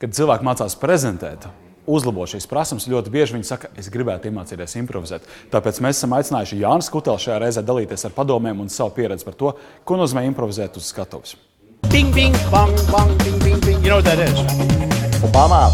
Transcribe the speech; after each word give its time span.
Kad 0.00 0.14
cilvēki 0.16 0.46
mācās 0.46 0.76
prezentēt, 0.80 1.44
uzlabot 1.90 2.30
šīs 2.30 2.46
prasības, 2.48 2.86
ļoti 2.88 3.12
bieži 3.12 3.36
viņi 3.36 3.48
saka, 3.48 3.68
es 3.76 3.90
gribētu 3.92 4.30
iemācīties 4.30 4.78
improvizēt. 4.80 5.26
Tāpēc 5.52 5.80
mēs 5.84 6.00
esam 6.00 6.14
aicinājuši 6.16 6.60
Jānis 6.62 6.88
Kutelu 6.92 7.20
šajā 7.20 7.36
reizē 7.42 7.64
dalīties 7.66 8.06
ar 8.08 8.14
padomiem 8.16 8.62
un 8.62 8.72
savu 8.72 8.94
pieredzi 8.96 9.26
par 9.26 9.36
to, 9.36 9.52
ko 9.84 9.98
nozīmē 10.00 10.24
improvizēt 10.30 10.78
uz 10.80 10.88
skatuves. 10.88 11.36
Bing, 11.90 12.14
bing, 12.14 12.36
bang, 12.52 12.72
bang, 12.92 13.12
bing, 13.24 13.40
bing, 13.44 13.60
bing. 13.64 13.82
You 13.84 13.90
know 13.90 14.00
what 14.00 14.08
that 14.08 14.20
is? 14.24 14.40
Obama. 15.24 15.68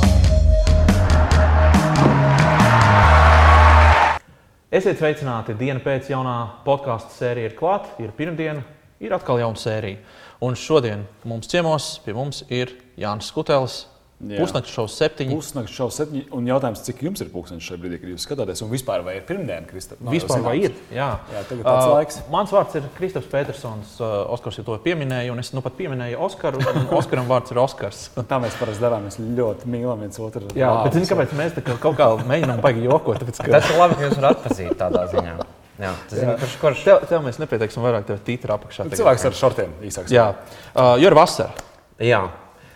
Esiet 4.74 4.98
sveicināti! 4.98 5.54
Diena 5.54 5.78
pēc 5.84 6.10
jaunā 6.10 6.38
podkāstu 6.66 7.14
sērija 7.14 7.52
ir 7.52 7.54
klāta. 7.58 7.92
Ir 8.02 8.10
pirmdiena, 8.16 8.64
ir 8.98 9.14
atkal 9.14 9.38
jauna 9.38 9.60
sērija. 9.60 10.02
Un 10.42 10.58
šodien 10.58 11.06
mums 11.24 11.46
ciemos 11.52 11.92
pie 12.04 12.16
mums 12.16 12.42
ir 12.50 12.74
Jānis 13.00 13.28
Skutelis. 13.32 13.84
Jā. 14.16 14.38
Pusnakts 14.40 14.70
šovs 14.72 14.94
septiņi. 14.96 15.34
Pusnakts 15.36 15.74
šau 15.76 15.90
septiņi, 15.92 16.22
un 16.32 16.46
jautājums, 16.48 16.80
cik 16.86 17.02
jums 17.04 17.20
ir 17.20 17.28
pūkstens 17.28 17.60
šajā 17.66 17.76
brīdī, 17.82 17.98
kad 18.00 18.08
jūs 18.14 18.22
skatāties, 18.24 18.62
un 18.64 18.70
vispār 18.72 19.02
vai 19.04 19.18
ir 19.18 19.26
pirmdiena, 19.28 19.66
Kristap? 19.68 19.98
Jau 20.00 20.14
Vispār 20.14 20.40
vai 20.40 20.54
ir? 20.62 20.72
Jā, 20.88 21.08
Jā, 21.34 21.42
tagad 21.50 21.66
tāds 21.66 21.90
laiks. 21.92 22.16
Mans 22.32 22.54
vārds 22.54 22.78
ir 22.80 22.86
Kristofers 22.96 23.28
Petersons. 23.28 23.90
Uh, 24.00 24.14
Oskars 24.32 24.56
jau 24.56 24.64
to 24.70 24.78
pieminēja, 24.86 25.34
un 25.34 25.42
es 25.44 25.52
nu 25.52 25.60
pat 25.60 25.76
pieminēju 25.76 26.16
Oskaru. 26.24 26.62
un 26.64 26.88
Oskaram 26.96 27.28
vārds 27.28 27.52
ir 27.52 27.60
Oskars. 27.60 28.06
Tā 28.16 28.38
mēs 28.40 28.56
parasti 28.56 28.86
darām. 28.86 29.04
Mēs 29.04 29.20
ļoti 29.20 29.68
mīlam 29.74 30.00
viens 30.06 30.16
otru. 30.24 30.48
Jā, 30.56 30.72
vārdus. 30.72 30.88
bet 30.88 30.96
zini, 30.96 31.10
kāpēc 31.12 31.36
mēs 31.42 31.58
tā 31.58 31.66
kā 31.68 31.76
kaut 31.84 32.00
kā 32.00 32.08
mēģinām 32.32 32.64
baigi 32.64 32.88
jokot? 32.88 33.20
Tāpēc, 33.20 33.42
ka 33.44 33.52
Tas 33.58 33.68
ir 33.68 33.78
labi, 33.82 34.00
ka 34.00 34.08
jūs 34.08 34.16
varat 34.16 34.40
atpazīt 34.40 34.72
tādā 34.80 35.04
ziņā. 35.12 35.36
Jā, 35.84 35.92
tas 36.08 36.16
ir 36.24 36.32
kurš 36.40 36.56
kurš. 36.64 36.86
tev, 36.88 37.04
tev 37.12 37.20
mēs 37.28 37.36
nepieteiksim 37.44 37.84
vairāk 37.84 38.08
tev 38.08 38.24
tītra 38.24 38.56
apakšā. 38.56 38.88
tagad. 38.88 38.96
Cilvēks 38.96 39.28
ar 39.28 39.36
šortiem 39.44 39.76
īsāks. 39.84 40.08
Jā, 40.16 40.30
uh, 40.72 40.94
jo 40.96 41.12
ir 41.12 41.20
vasara. 41.20 41.52
Jā. 42.00 42.24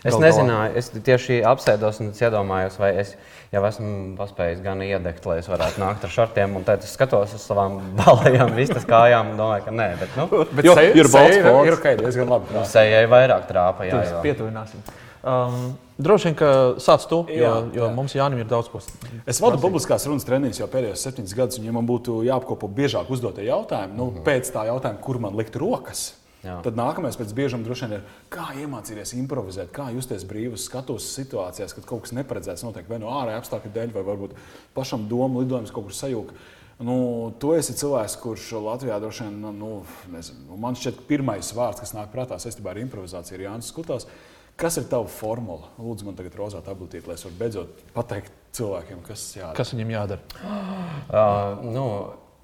Es 0.04 0.14
Gal 0.14 0.22
nezināju, 0.24 0.76
es 0.80 0.86
tieši 0.96 1.42
apsēdos 1.44 1.98
un 2.00 2.06
es 2.14 2.20
iedomājos, 2.24 2.78
vai 2.80 2.92
es 3.02 3.10
jau 3.52 3.60
esmu 3.68 3.90
paspējis 4.16 4.62
gan 4.64 4.80
iedegt, 4.86 5.26
lai 5.28 5.40
es 5.42 5.48
varētu 5.50 5.82
nākt 5.82 6.06
ar 6.06 6.14
šortiem. 6.14 6.54
Un 6.56 6.64
tad 6.64 6.86
es 6.86 6.94
skatos 6.96 7.34
uz 7.36 7.44
savām 7.44 7.76
balajām, 8.00 8.54
vistas 8.56 8.86
kājām 8.88 9.34
un 9.34 9.36
domāju, 9.42 9.66
ka 9.68 9.74
nē, 9.76 9.88
bet 10.00 10.16
nu, 10.16 10.28
Bet 10.56 10.64
Jo, 10.64 10.74
seja- 10.78 10.94
ir 10.96 11.10
seja 11.12 11.42
spoks. 11.42 11.68
Ir 11.68 11.76
ok, 11.76 11.86
diezgan 12.00 12.32
labi. 12.32 12.54
nu 12.56 12.64
sejai 12.64 13.04
vairāk 13.12 13.44
trāpa. 13.50 13.84
Jā, 13.90 14.00
Mēs 14.00 14.14
jo. 14.16 14.22
pietuvināsim. 14.24 14.80
Um, 15.20 15.74
droši 16.00 16.30
vien, 16.30 16.34
ka 16.40 16.46
sāc 16.80 17.02
tu, 17.04 17.18
jo, 17.28 17.36
Jā, 17.44 17.50
jo 17.76 17.82
jā. 17.84 17.90
mums 17.92 18.14
Jānis 18.16 18.40
ir 18.40 18.46
daudz 18.48 18.70
ko. 18.72 18.80
Es 19.28 19.36
vadu 19.44 19.58
publiskās 19.60 20.06
runas 20.08 20.24
treniņus 20.24 20.62
jau 20.62 20.68
pēdējos 20.72 21.02
septiņus 21.04 21.34
gadus, 21.36 21.58
un, 21.60 21.66
ja 21.68 21.74
man 21.76 21.84
būtu 21.84 22.22
jāapkopo 22.24 22.70
biežāk 22.72 23.10
uzdotie 23.12 23.44
jautājumi, 23.50 23.92
nu, 24.00 24.06
pēc 24.24 24.48
tā 24.54 24.64
jautājuma, 24.70 24.96
kur 25.04 25.20
man 25.20 25.36
likt 25.36 25.60
rokas, 25.60 26.14
Jā. 26.40 26.54
tad 26.64 26.78
nākamais 26.78 27.18
pēc 27.20 27.34
biežuma 27.36 27.66
droši 27.66 27.84
vien 27.84 27.98
ir, 27.98 28.04
kā 28.32 28.46
iemācīties 28.62 29.12
improvizēt, 29.18 29.72
kā 29.76 29.90
justies 29.92 30.24
brīvus 30.28 30.64
skatos 30.70 31.10
situācijās, 31.12 31.74
kad 31.76 31.84
kaut 31.88 32.06
kas 32.06 32.14
neparedzēts 32.16 32.64
notiek 32.64 32.88
vai 32.88 33.00
no 33.02 33.12
ārējā 33.12 33.42
apstākļu 33.42 33.74
dēļ, 33.74 33.92
vai 33.92 34.06
varbūt 34.06 34.38
pašam 34.76 35.04
domu 35.10 35.44
lidojums 35.44 35.74
kaut 35.74 35.90
kur 35.90 35.96
sajūta. 35.98 36.38
Nu, 36.80 36.96
tu 37.36 37.52
esi 37.52 37.74
cilvēks, 37.76 38.16
kurš 38.22 38.46
Latvijā 38.64 38.96
droši 39.02 39.26
vien, 39.26 39.52
nu, 39.60 39.70
nezinu, 40.14 40.56
man 40.62 40.78
šķiet, 40.80 40.96
ka 40.96 41.08
pirmais 41.10 41.52
vārds, 41.52 41.82
kas 41.84 41.92
nāk 41.92 42.08
prātā 42.14 42.40
saistībā 42.40 42.72
ar 42.72 42.80
improvizāciju, 42.80 43.36
ir 43.36 43.44
Jānis 43.50 43.68
Skutās. 43.68 44.08
Kas 44.60 44.76
ir 44.80 44.88
tava 44.88 45.08
formula? 45.12 45.68
Lūdzu, 45.80 46.08
man 46.08 46.16
tagad 46.16 46.34
rozā 46.40 46.60
tabletīte, 46.64 47.04
lai 47.08 47.18
es 47.20 47.24
varu 47.24 47.36
beidzot 47.36 47.84
pateikt 47.94 48.32
cilvēkiem, 48.56 49.04
kas 49.04 49.26
jādara. 49.36 49.56
Kas 49.60 49.72
viņam 49.72 49.92
jādara? 49.92 50.40
Uh, 50.40 51.62
nu, 51.76 51.84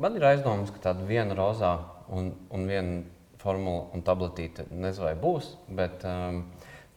man 0.01 0.21
ir 0.21 0.29
aizdomas, 0.35 0.73
ka 0.73 0.85
tāda 0.91 1.09
viena 1.09 1.37
rozā 1.37 1.73
un, 2.13 2.31
un 2.53 2.69
viena 2.69 3.03
formula 3.47 3.87
un 3.95 4.03
tabletīte 4.07 4.67
nezinu, 4.71 5.07
vai 5.07 5.15
būs. 5.23 5.53
Bet 5.79 6.03
um, 6.09 6.43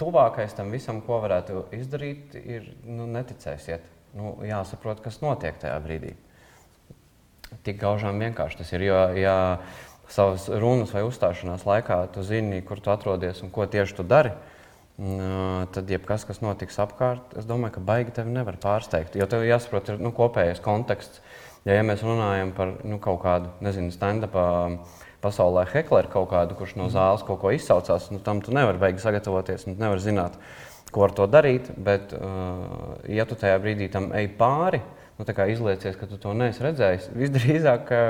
tuvākais 0.02 0.56
tam 0.58 0.74
visam, 0.74 1.04
ko 1.06 1.22
varētu 1.24 1.68
izdarīt, 1.78 2.36
ir 2.42 2.74
nu, 2.88 3.06
neticēsiet. 3.14 3.86
Nu, 4.18 4.34
jāsaprot, 4.42 5.04
kas 5.06 5.22
notiek 5.22 5.60
tajā 5.62 5.78
brīdī. 5.84 6.16
Tik 7.66 7.78
gaužām 7.82 8.18
vienkārši 8.22 8.62
tas 8.62 8.72
ir. 8.74 8.86
Jo, 8.90 9.04
ja 9.18 9.36
savas 10.10 10.48
runas 10.50 10.94
vai 10.94 11.04
uzstāšanās 11.06 11.66
laikā 11.70 12.00
tu 12.14 12.24
zini, 12.26 12.64
kur 12.66 12.82
tu 12.82 12.94
atrodies 12.94 13.44
un 13.46 13.52
ko 13.54 13.68
tieši 13.70 14.00
tu 14.00 14.06
dari, 14.06 14.32
n- 14.98 15.68
tad 15.74 15.90
jebkas, 15.90 16.26
kas 16.26 16.42
notiks 16.42 16.80
apkārt, 16.82 17.36
es 17.38 17.46
domāju, 17.50 17.78
ka 17.78 17.86
baigi 17.92 18.16
tevi 18.18 18.34
nevar 18.34 18.58
pārsteigt. 18.62 19.18
Jo 19.20 19.30
tev 19.30 19.46
jāsaprot, 19.46 19.94
ir 19.94 20.02
nu, 20.02 20.14
kopējais 20.16 20.62
konteksts. 20.66 21.22
Ja, 21.68 21.76
ja 21.76 21.84
mēs 21.86 22.02
runājam 22.06 22.54
par 22.56 22.78
nu, 22.88 22.98
kaut 23.04 23.22
kādu, 23.26 23.52
nezinu, 23.66 23.92
stand-up 23.94 24.38
pasaulē, 25.24 25.66
hekleru 25.74 26.12
kaut 26.12 26.30
kādu, 26.32 26.56
kurš 26.60 26.76
no 26.80 26.88
zāles 26.94 27.24
kaut 27.28 27.42
ko 27.42 27.52
izsaucās, 27.56 28.10
nu, 28.14 28.22
tam 28.24 28.44
tu 28.46 28.54
nevari 28.56 28.82
beigti 28.82 29.04
sagatavoties, 29.04 29.68
un 29.68 29.76
tu 29.76 29.84
nevari 29.84 30.04
zināt, 30.04 30.38
ko 30.96 31.06
ar 31.06 31.16
to 31.16 31.28
darīt. 31.30 31.72
Bet, 31.78 32.14
uh, 32.16 32.96
ja 33.12 33.28
tu 33.30 33.38
tajā 33.40 33.58
brīdī 33.62 33.90
tam 33.92 34.10
ej 34.16 34.32
pāri, 34.40 34.82
nu, 35.20 35.28
tā 35.28 35.36
kā 35.38 35.50
izliecies, 35.52 35.98
ka 36.00 36.08
tu 36.10 36.20
to 36.22 36.36
neesi 36.38 36.64
redzējis, 36.64 37.10
visdrīzāk, 37.20 37.84
ka, 37.90 38.02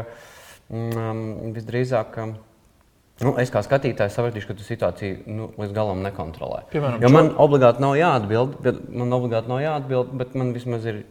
mm, 0.70 1.50
visdrīzāk 1.58 2.14
ka, 2.14 2.28
nu, 3.26 3.34
es 3.42 3.52
kā 3.54 3.64
skatītājs 3.66 4.16
sapratīšu, 4.16 4.52
ka 4.52 4.60
tu 4.60 4.68
situāciju 4.68 5.24
nu, 5.34 5.50
līdz 5.58 5.74
galam 5.76 6.06
nekontrolē. 6.06 6.68
Piemēram, 6.74 7.02
jo 7.04 7.12
man 7.14 7.34
obligāti 7.42 7.84
nav 7.84 7.98
jāatbild, 7.98 8.60
bet 8.64 8.86
man 8.94 9.18
obligāti 9.18 9.52
nav 9.52 9.64
jāatbild, 9.66 10.14
bet 10.22 10.38
man 10.38 10.54
vismaz 10.56 10.86
ir 10.94 11.04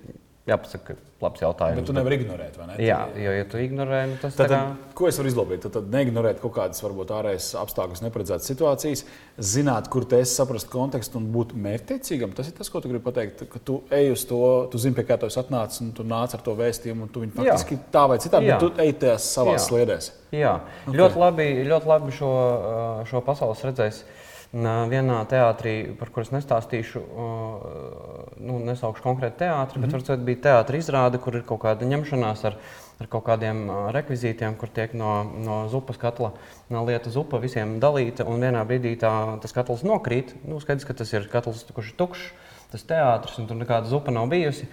jāpasaka, 0.48 0.94
ka 0.94 1.08
labs 1.22 1.42
jautājums. 1.42 1.78
Bet 1.80 1.88
tu 1.88 1.94
nevari 1.96 2.18
ignorēt, 2.20 2.56
vai 2.58 2.66
ne? 2.68 2.76
Jā, 2.82 2.98
jo, 3.18 3.32
ja 3.34 3.46
tu 3.50 3.60
ignorē, 3.60 4.00
nu, 4.10 4.18
tas 4.22 4.36
tā 4.36 4.46
Tad, 4.46 4.52
kā... 4.52 4.58
tad, 4.70 4.92
ko 4.98 5.08
es 5.10 5.18
varu 5.20 5.30
izlabot? 5.32 5.60
Tad, 5.64 5.74
tad 5.74 5.88
neignorēt 5.92 6.40
kaut 6.42 6.54
kādas, 6.56 6.82
varbūt, 6.84 7.12
ārējas 7.18 7.48
apstākļus, 7.62 8.02
neparedzētas 8.04 8.50
situācijas, 8.52 9.04
zināt, 9.52 9.90
kur 9.92 10.06
te 10.08 10.20
es 10.22 10.34
saprastu 10.38 10.70
kontekstu 10.72 11.20
un 11.20 11.26
būt 11.34 11.56
mērķtiecīgam. 11.58 12.36
Tas 12.38 12.50
ir 12.50 12.56
tas, 12.58 12.70
ko 12.72 12.82
tu 12.82 12.92
gribi 12.92 13.04
pateikt. 13.08 13.44
Ka 13.50 13.62
tu 13.62 13.80
ej 13.94 14.12
uz 14.14 14.24
to, 14.30 14.42
tu 14.72 14.80
zini, 14.82 14.96
pie 14.98 15.06
kā 15.08 15.18
tu 15.18 15.30
esi 15.30 15.40
atnācis, 15.42 15.82
un 15.84 15.90
tu 15.96 16.06
nāc 16.06 16.36
ar 16.36 16.44
to 16.44 16.54
vēstījumu, 16.58 17.08
un 17.08 17.12
tu 17.12 17.24
viņu 17.24 17.34
Jā. 17.34 17.56
faktiski 17.56 17.80
tā 17.94 18.06
vai 18.10 18.20
citādi, 18.22 18.50
Jā. 18.50 18.60
bet 18.60 18.64
tu 18.66 18.84
ej 18.86 18.94
tajās 19.02 19.32
savās 19.34 19.60
Jā. 19.60 19.66
sliedēs. 19.66 20.12
Jā, 20.34 20.54
okay. 20.84 20.96
ļoti 21.00 21.22
labi, 21.24 21.50
ļoti 21.68 21.88
labi 21.88 22.14
šo, 22.14 22.30
uh, 22.30 23.04
šo 23.08 23.24
pasaules 23.26 23.64
redzēs. 23.64 24.02
Nā, 24.04 24.26
Vienā 24.48 25.18
teātrī, 25.28 25.92
par 26.00 26.08
kuras 26.08 26.30
nestāstīšu, 26.32 27.02
nu, 28.40 28.54
nesaukšu 28.64 29.04
konkrēti 29.04 29.42
teātri, 29.44 29.76
mm 29.76 29.84
-hmm. 29.84 29.92
bet 29.92 30.08
varbūt 30.08 30.24
bija 30.24 30.40
teātris 30.46 30.88
izrāde, 30.88 31.18
kur 31.20 31.36
ir 31.36 31.42
kaut 31.44 31.60
kāda 31.60 31.84
ņemšanās 31.84 32.44
ar, 32.44 32.56
ar 33.00 33.06
kaut 33.06 33.24
kādiem 33.26 33.68
rekvizītiem, 33.92 34.56
kur 34.56 34.68
tiek 34.68 34.94
no, 34.94 35.22
no 35.44 35.68
zupas 35.68 35.98
katla 35.98 36.32
no 36.70 36.84
lieta 36.84 37.10
zupa 37.10 37.38
visiem 37.38 37.78
dalīta. 37.78 38.24
Un 38.24 38.40
vienā 38.40 38.64
brīdī 38.64 38.96
tā, 38.96 39.38
tas 39.40 39.52
katls 39.52 39.82
nokrīt. 39.82 40.34
Nu, 40.44 40.60
skaidrs, 40.60 40.84
ka 40.84 40.94
tas 40.94 41.12
ir 41.12 41.28
katls, 41.28 41.64
kurš 41.74 41.92
ir 41.92 41.96
tukšs, 41.96 42.32
tas 42.72 42.82
teātris, 42.82 43.38
un 43.38 43.46
tur 43.46 43.56
nekāda 43.56 43.84
zupa 43.84 44.10
nav 44.10 44.28
bijusi. 44.28 44.68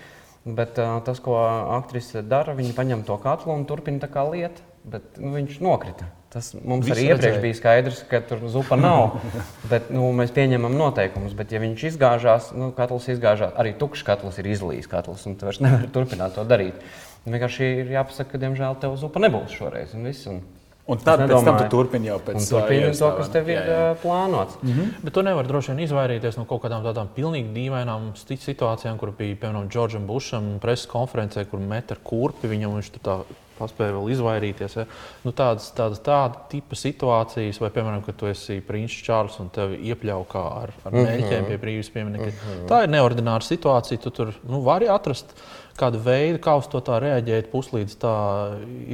Bet 0.46 0.78
uh, 0.78 1.04
tas, 1.04 1.20
ko 1.20 1.36
aktrise 1.82 2.22
dara, 2.22 2.54
viņa 2.54 2.74
paņem 2.78 3.04
to 3.04 3.18
katlu 3.18 3.54
un 3.54 3.66
turpina 3.66 4.00
tā 4.00 4.08
kā 4.08 4.24
lieta, 4.32 4.62
bet 4.86 5.18
nu, 5.18 5.34
viņš 5.34 5.60
nokrita. 5.60 6.06
Tas 6.36 6.50
mums 6.58 6.84
Visi 6.84 6.92
arī 6.92 7.04
iepriekš 7.06 7.24
redzēja. 7.24 7.44
bija 7.46 7.56
skaidrs, 7.56 8.00
ka 8.10 8.20
tur 8.28 8.42
zupa 8.52 8.76
nav. 8.76 9.14
bet, 9.72 9.88
nu, 9.96 10.10
mēs 10.18 10.34
pieņemam 10.36 10.74
noteikumus, 10.76 11.32
bet, 11.38 11.54
ja 11.56 11.62
viņš 11.64 11.86
izgāžās, 11.94 12.50
nu, 12.60 12.74
katls 12.76 13.08
izgāžās, 13.14 13.54
arī 13.56 13.72
tukšs 13.80 14.04
katls 14.04 14.42
ir 14.44 14.50
izlījis 14.52 14.92
katls, 14.92 15.24
un 15.30 15.38
tu 15.40 15.48
vairs 15.48 15.62
nevari 15.64 15.88
turpināt 15.96 16.36
to 16.36 16.44
darīt. 16.44 16.84
Vienkārši 17.24 17.70
ir 17.86 17.96
jāpasaka, 17.96 18.34
ka, 18.34 18.42
diemžēl, 18.44 18.76
tev 18.84 19.00
zupa 19.00 19.24
nebūs 19.24 19.56
šoreiz. 19.56 19.96
Un 19.96 20.10
viss, 20.12 20.28
un 20.28 20.44
Un 20.86 21.00
tad 21.02 21.24
pēc 21.24 21.48
tam 21.48 21.56
tu 21.58 21.70
turpini 21.74 22.12
jau 22.12 22.20
pēc 22.22 22.36
un 22.38 22.44
tā 22.44 22.60
turpini 22.62 22.92
to, 22.94 23.08
kas 23.18 23.32
tev 23.34 23.48
ir 23.50 23.58
Jā, 23.58 23.64
jā. 23.66 23.78
ā, 23.90 23.96
plānots. 24.04 24.60
Mm 24.62 24.74
-hmm. 24.74 24.92
Bet 25.02 25.14
tu 25.14 25.22
nevari 25.26 25.48
droši 25.48 25.72
vien 25.72 25.80
izvairīties 25.86 26.38
no 26.38 26.46
kaut 26.46 26.62
kādām 26.62 26.84
tādām 26.86 27.08
pilnīgi 27.16 27.54
dīvainām 27.56 28.12
situācijām, 28.16 28.98
kur 28.98 29.12
bija 29.12 29.36
piemēram 29.36 29.70
Džordžam 29.70 30.06
Bušam 30.08 30.60
preses 30.62 30.86
konferencē, 30.86 31.46
kur 31.46 31.60
met 31.60 31.92
ar 31.92 31.98
kurpi 32.04 32.48
viņam 32.48 32.76
viņš 32.76 32.92
tur 32.92 33.02
tā 33.02 33.18
paspēja 33.60 33.96
vēl 33.96 34.12
izvairīties. 34.16 34.76
Ja? 34.76 34.86
Nu, 35.24 35.32
tādas, 35.32 35.70
tādas 35.76 36.02
tāda 36.06 36.46
tipa 36.52 36.76
situācijas, 36.76 37.60
vai 37.64 37.72
piemēram, 37.76 38.04
kad 38.06 38.16
tu 38.20 38.30
esi 38.30 38.62
princis 38.62 39.04
Čārlis 39.08 39.40
un 39.40 39.50
tevi 39.56 39.80
iepļauj 39.92 40.26
kā 40.32 40.46
ar, 40.64 40.74
ar 40.86 40.92
mēģiem 40.92 41.48
pie 41.50 41.60
brīvības 41.62 41.92
pieminiekta. 41.96 42.58
Tā 42.70 42.84
ir 42.86 42.90
neordināra 42.94 43.46
situācija. 43.46 44.02
Tu 44.04 44.14
tur 44.16 44.34
nu, 44.44 44.62
vari 44.66 44.90
atrast 44.92 45.34
kādu 45.80 46.00
veidu, 46.04 46.40
kā 46.44 46.56
uz 46.60 46.70
to 46.72 46.80
tā 46.86 47.00
reaģēt, 47.04 47.52
puslīdz 47.52 47.98
tā 48.02 48.16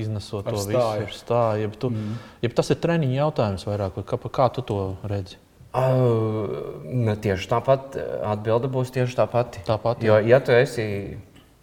iznesot 0.01 0.47
Ar 0.47 0.57
to 0.57 0.63
stāju. 0.65 1.05
visu. 1.05 1.21
Stāju. 1.21 1.63
Jeb 1.67 1.77
tu, 1.81 1.91
mm. 1.93 2.19
jeb 2.45 2.57
tas 2.57 2.73
ir 2.73 2.81
treniņa 2.81 3.17
jautājums 3.19 3.65
vairāk, 3.69 3.99
vai 3.99 4.05
kā, 4.09 4.19
kā 4.41 4.49
tu 4.55 4.65
to 4.65 4.81
redzi? 5.09 5.39
Uh, 5.71 6.81
ne, 6.83 7.15
tieši 7.15 7.47
tāpat 7.47 7.95
atbilde 8.27 8.67
būs 8.71 8.91
tieši 8.91 9.15
tā 9.21 9.27
pati. 9.31 9.61
Tāpat, 9.67 10.01
jo, 10.03 10.17
ja 10.27 10.41
tu 10.43 10.51
esi 10.51 10.83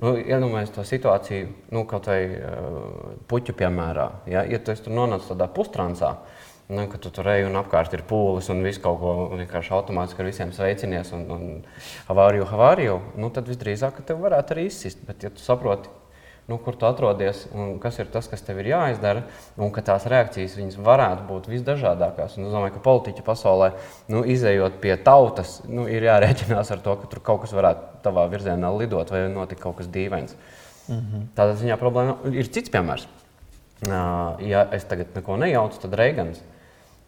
nu, 0.01 0.15
iedomājies 0.17 0.73
to 0.73 0.85
situāciju, 0.87 1.51
nu, 1.75 1.85
kaut 1.91 2.09
vai 2.09 2.23
uh, 2.39 2.79
puķu 3.29 3.53
piemērā, 3.59 4.09
ja, 4.33 4.47
ja 4.49 4.63
tu 4.63 4.73
esi 4.73 4.89
nonācis 4.89 5.29
tādā 5.35 5.51
pustrancā, 5.53 6.15
nu, 6.69 6.87
ka 6.89 6.99
tu 7.01 7.11
tur 7.11 7.29
ej 7.33 7.47
un 7.49 7.57
apkārt 7.57 7.95
ir 7.97 8.03
pūlis 8.09 8.51
un 8.53 8.61
viss 8.65 8.81
kaut 8.83 8.99
ko 9.01 9.13
vienkārši 9.33 9.73
automātiski 9.73 10.21
ar 10.21 10.29
visiem 10.29 10.51
sveicinies 10.53 11.15
un, 11.17 11.23
un 11.33 11.47
avāriju, 12.13 12.45
avāriju, 12.45 12.99
nu, 13.17 13.31
tad 13.33 13.49
visdrīzāk 13.49 14.03
tev 14.09 14.21
varētu 14.27 14.55
arī 14.55 14.67
izsist. 14.69 15.01
Bet, 15.09 15.25
ja 15.25 15.31
tu 15.33 15.41
saproti, 15.41 15.89
nu, 16.49 16.59
kur 16.65 16.77
tu 16.77 16.85
atrodies 16.89 17.47
un 17.53 17.79
kas 17.81 17.99
ir 18.01 18.11
tas, 18.13 18.29
kas 18.29 18.45
tev 18.45 18.61
ir 18.61 18.69
jāizdara, 18.75 19.25
un 19.61 19.73
ka 19.73 19.85
tās 19.85 20.05
reakcijas 20.09 20.77
varētu 20.77 21.25
būt 21.29 21.49
visdažādākās. 21.53 22.37
Un 22.37 22.49
es 22.49 22.53
domāju, 22.53 22.75
ka 22.77 22.85
politiķi 22.85 23.25
pasaulē, 23.25 23.71
nu, 24.13 24.23
izējot 24.25 24.77
pie 24.85 24.93
tautas, 25.05 25.59
nu, 25.69 25.85
ir 25.89 26.05
jārēķinās 26.09 26.73
ar 26.73 26.85
to, 26.85 26.99
ka 27.01 27.09
tur 27.13 27.25
kaut 27.25 27.43
kas 27.47 27.57
varētu 27.57 28.03
tavā 28.05 28.25
virzienā 28.33 28.73
lidot 28.77 29.13
vai 29.13 29.25
notikt 29.33 29.65
kaut 29.65 29.81
kas 29.81 29.89
dīvains. 29.93 30.37
Mm 30.89 31.01
-hmm. 31.01 31.25
Tādā 31.37 31.57
ziņā 31.61 31.77
problēma 31.81 32.17
ir 32.33 32.49
cits 32.49 32.73
piemērs. 32.73 33.09
Ja 34.41 34.69
es 34.73 34.85
tagad 34.85 35.15
neko 35.15 35.37
nejaucu, 35.37 35.81
tad 35.81 35.95
Reigans. 35.95 36.41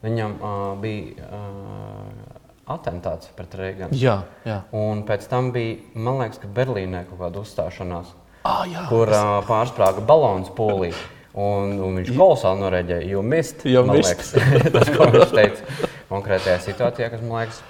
Viņam 0.00 0.34
uh, 0.40 0.58
bija 0.80 1.26
uh, 1.28 2.38
atentāts 2.72 3.28
pret 3.36 3.54
Reiganu. 3.58 3.96
Jā, 4.00 4.20
jā. 4.48 4.60
Un 4.76 5.02
pēc 5.08 5.26
tam 5.28 5.50
bija, 5.52 5.76
man 5.94 6.20
liekas, 6.22 6.40
ka 6.40 6.48
Berlīnē 6.56 7.02
kaut 7.10 7.20
kāda 7.20 7.42
uzstāšanās, 7.44 8.14
Ah, 8.48 8.62
jā. 8.64 8.86
kur 8.88 9.10
uh, 9.12 9.40
pārsprāga 9.44 10.00
balons 10.08 10.48
polī. 10.56 10.94
Un, 11.36 11.76
un 11.78 11.98
viņš 12.00 12.08
kolosāli 12.16 12.58
noreģēja, 12.64 13.06
jo 13.12 13.20
mist, 13.22 13.60
man 13.86 13.92
mist. 14.00 14.08
liekas, 14.08 14.30
tas, 14.74 14.88
ko 14.96 15.06
viņš 15.12 15.34
teica 15.36 15.90
konkrētajā 16.08 16.56
situācijā, 16.64 17.10
kas 17.12 17.20
man 17.22 17.36
liekas 17.44 17.60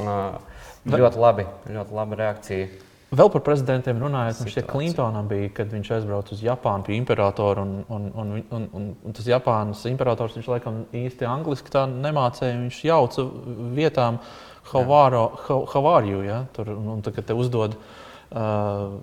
uh, 0.00 0.38
ļoti 0.88 1.20
labi, 1.20 1.44
ļoti 1.74 1.98
laba 1.98 2.16
reakcija. 2.22 2.68
Vēl 3.10 3.26
par 3.34 3.42
prezidentiem 3.42 3.98
runājot, 3.98 4.38
man 4.38 4.50
šķiet. 4.52 4.66
Klintonam 4.70 5.26
bija, 5.30 5.48
kad 5.54 5.72
viņš 5.74 5.88
aizbrauca 5.96 6.30
uz 6.36 6.42
Japānu 6.46 6.86
pie 6.86 6.94
imperatora. 6.94 7.64
Un, 7.66 7.80
un, 7.90 8.04
un, 8.14 8.28
un, 8.38 8.68
un, 8.70 8.84
un, 9.02 9.16
tas 9.16 9.26
Japānas 9.26 9.82
imperators, 9.90 10.36
viņš 10.38 10.50
laikam 10.52 10.84
īsti 10.94 11.26
angliski 11.26 11.74
tā 11.74 11.88
nemācīja. 11.90 12.60
Viņš 12.60 12.78
jauca 12.86 13.24
vietām, 13.74 14.20
how 15.74 15.90
are 15.90 16.06
you? 16.06 16.22
Ja? 16.22 16.44
Tur, 16.54 16.70
un, 16.76 16.86
un 16.94 17.02
kad 17.02 17.26
te 17.26 17.34
uzdod, 17.34 17.74
uh, 18.30 18.94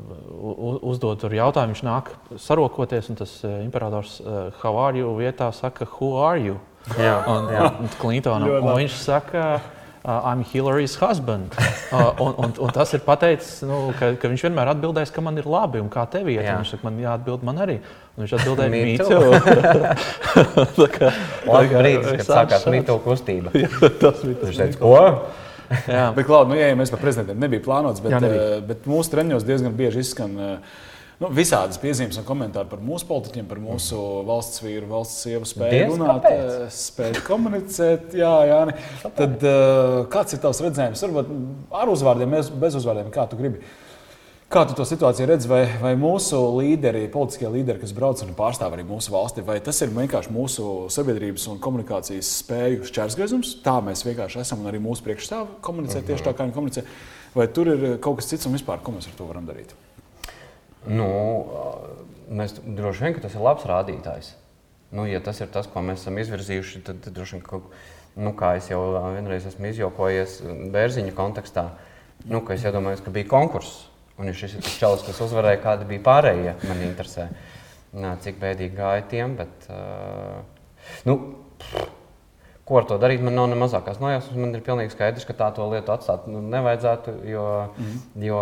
uzdod 0.88 1.20
tur 1.26 1.36
jautājumu, 1.36 1.76
viņš 1.76 1.86
nāk 1.90 2.14
sarokoties, 2.40 3.12
un 3.12 3.20
tas 3.20 3.38
uh, 3.44 3.60
imperators 3.66 4.22
uh, 4.24 4.96
you 4.96 5.12
vietā 5.20 5.52
saka, 5.52 5.84
who 5.98 6.16
are 6.16 6.40
you? 6.40 6.56
Jā, 6.96 7.18
Un, 7.28 7.52
jā. 7.52 7.74
un 7.84 7.92
Klintonam, 8.00 8.48
un 8.64 8.78
viņš 8.80 9.02
saka, 9.04 9.58
uh, 9.60 9.77
I'm 10.06 10.44
Hillary's 10.44 10.96
husband. 10.96 11.52
Uh, 11.92 12.14
un, 12.20 12.34
un, 12.46 12.54
un 12.68 12.70
tas 12.76 12.94
ir 12.96 13.02
pateicis, 13.04 13.62
nu, 13.68 13.94
ka, 14.00 14.14
ka 14.22 14.30
viņš 14.32 14.44
vienmēr 14.48 14.70
atbildēs, 14.76 15.12
ka 15.12 15.24
man 15.26 15.38
ir 15.42 15.48
labi 15.50 15.82
un 15.84 15.90
kā 15.92 16.06
tev 16.12 16.30
iet. 16.32 16.44
Jā. 16.46 16.58
Un 16.60 16.64
Viņš 16.64 16.72
saka, 16.76 16.86
man 16.88 17.00
jāatbild 17.02 17.44
man 17.48 17.60
arī. 17.66 17.80
Un 18.18 18.24
viņš 18.26 18.36
atbildēja, 18.40 18.72
Me 18.72 18.84
me 18.86 18.98
too." 18.98 19.10
too. 19.10 19.32
Tā 20.78 20.88
kā- 20.94 21.12
kā 21.48 21.82
brīdis, 21.82 22.14
kad 22.22 22.30
sākās 22.30 22.68
mītūku 22.72 23.04
kustība. 23.08 23.52
Tas 24.02 24.24
bija 24.24 24.40
tas. 24.40 24.50
Viņš 24.52 24.62
teica, 24.64 24.80
ko? 24.82 24.94
Jā. 25.92 26.04
Bet, 26.16 26.24
Klaud, 26.30 26.48
nu, 26.48 26.56
jā, 26.56 26.70
ja 26.72 26.76
mēs 26.80 26.92
par 26.94 27.02
prezidentiem 27.04 27.42
nebija 27.44 27.60
plānots, 27.66 28.00
bet, 28.00 28.14
Jā, 28.16 28.22
nebija. 28.24 28.44
eh, 28.56 28.62
bet 28.70 28.86
mūsu 28.88 29.12
treniņos 29.12 29.44
diezgan 29.44 29.74
bieži 29.76 30.00
izskan 30.06 30.38
eh, 30.40 30.78
nu, 31.22 31.32
visādas 31.34 31.80
piezīmes 31.82 32.20
un 32.20 32.28
komentāri 32.28 32.70
par 32.70 32.84
mūsu 32.84 33.08
politiķiem, 33.10 33.48
par 33.50 33.62
mūsu 33.64 33.98
valsts 34.28 34.62
vīru, 34.64 34.86
valsts 34.92 35.26
sievu 35.26 35.50
spēju 35.50 35.90
runāt, 35.96 36.30
eh, 36.30 36.68
spēju 36.74 37.24
komunicēt. 37.28 38.14
Jā, 38.18 38.36
Jāni. 38.52 38.78
Tad, 39.08 39.42
eh, 39.42 40.06
kāds 40.14 40.34
ir 40.34 40.44
tavs 40.44 40.62
redzējums? 40.62 41.04
Varbūt 41.08 41.34
ar 41.82 41.92
uzvārdiem, 41.94 42.38
bez, 42.60 42.80
uzvārdiem, 42.80 43.12
kā 43.12 43.30
tu 43.30 43.40
gribi. 43.40 43.62
Kā 44.48 44.62
tu 44.64 44.74
to 44.74 44.84
situāciju 44.88 45.28
redzi, 45.28 45.48
vai, 45.52 45.66
vai 45.82 45.90
mūsu 46.00 46.38
līderi, 46.56 47.10
politiskie 47.12 47.50
līderi, 47.52 47.82
kas 47.82 47.92
brauc 47.92 48.22
un 48.24 48.30
pārstāv 48.34 48.78
arī 48.78 48.86
mūsu 48.88 49.12
valsti, 49.12 49.44
vai 49.44 49.60
tas 49.60 49.82
ir 49.82 49.90
vienkārši 49.90 50.32
mūsu 50.32 50.88
sabiedrības 50.88 51.50
un 51.52 51.60
komunikācijas 51.60 52.30
spēju 52.46 52.88
šķērsgriezums? 52.88 53.58
Tā 53.66 53.76
mēs 53.84 54.06
vienkārši 54.08 54.40
esam 54.46 54.64
un 54.64 54.72
arī 54.72 54.80
mūsu 54.80 55.04
priekšstāvi 55.04 55.60
komunicē 55.60 56.00
tieši 56.00 56.30
tā, 56.30 56.32
kā 56.32 56.48
viņi 56.48 56.56
komunicē. 56.56 56.86
Vai 57.36 57.50
tur 57.52 57.74
ir 57.74 57.98
kaut 58.00 58.22
kas 58.22 58.32
cits 58.32 58.48
un 58.48 58.56
vispār, 58.56 58.80
ko 58.80 58.96
mēs 58.96 59.12
ar 59.12 59.20
to 59.20 59.28
varam 59.28 59.44
darīt? 59.44 59.76
Nu, 60.88 61.08
mēs 62.28 62.56
droši 62.62 63.06
vien, 63.06 63.18
tas 63.24 63.36
ir 63.36 63.44
labs 63.44 63.68
rādītājs. 63.68 64.34
Nu, 64.96 65.04
ja 65.10 65.20
tas 65.24 65.42
ir 65.44 65.52
tas, 65.52 65.68
ko 65.68 65.84
mēs 65.84 66.04
esam 66.04 66.20
izvirzījuši, 66.22 66.84
tad, 66.88 67.02
tad 67.04 67.18
droši 67.18 67.38
vien, 67.38 67.44
ka, 67.44 67.60
nu, 68.24 68.32
kā 68.40 68.54
es 68.60 68.70
jau 68.72 68.80
vienreiz 69.16 69.48
esmu 69.50 69.68
izjokojies 69.74 70.40
bērziņu 70.74 71.12
kontekstā, 71.18 71.68
nu, 72.26 72.42
ka 72.48 72.56
es 72.56 72.64
iedomājos, 72.68 73.04
ka 73.04 73.14
bija 73.16 73.30
konkurss. 73.32 73.86
Un, 74.18 74.32
ja 74.32 74.34
šis 74.34 74.58
ir 74.58 74.64
tas 74.66 74.80
čalis, 74.80 75.04
kas 75.06 75.20
uzvarēja, 75.28 75.62
kādi 75.62 75.86
bija 75.92 76.06
pārējie, 76.08 76.56
man 76.66 76.84
interesē, 76.88 77.30
Nā, 77.98 78.18
cik 78.22 78.36
bēdīgi 78.42 78.76
gāja 78.76 79.06
tiem. 79.10 79.38
Bet, 79.40 79.70
uh, 79.72 80.42
nu, 81.08 81.16
Ko 82.68 82.82
ar 82.82 82.88
to 82.88 82.98
darīt? 83.00 83.22
Man 83.24 83.38
nav 83.38 83.46
ne 83.48 83.56
mazākās 83.56 84.02
nojausmas. 84.04 84.36
Man 84.36 84.52
ir 84.58 84.64
pilnīgi 84.66 84.92
skaidrs, 84.92 85.24
ka 85.28 85.36
tā 85.40 85.48
to 85.56 85.64
lietu 85.72 85.94
atstāt 85.94 86.26
nu, 86.28 86.42
nevajadzētu. 86.52 87.14
Jo, 87.32 87.46
mm. 87.72 88.26
jo 88.28 88.42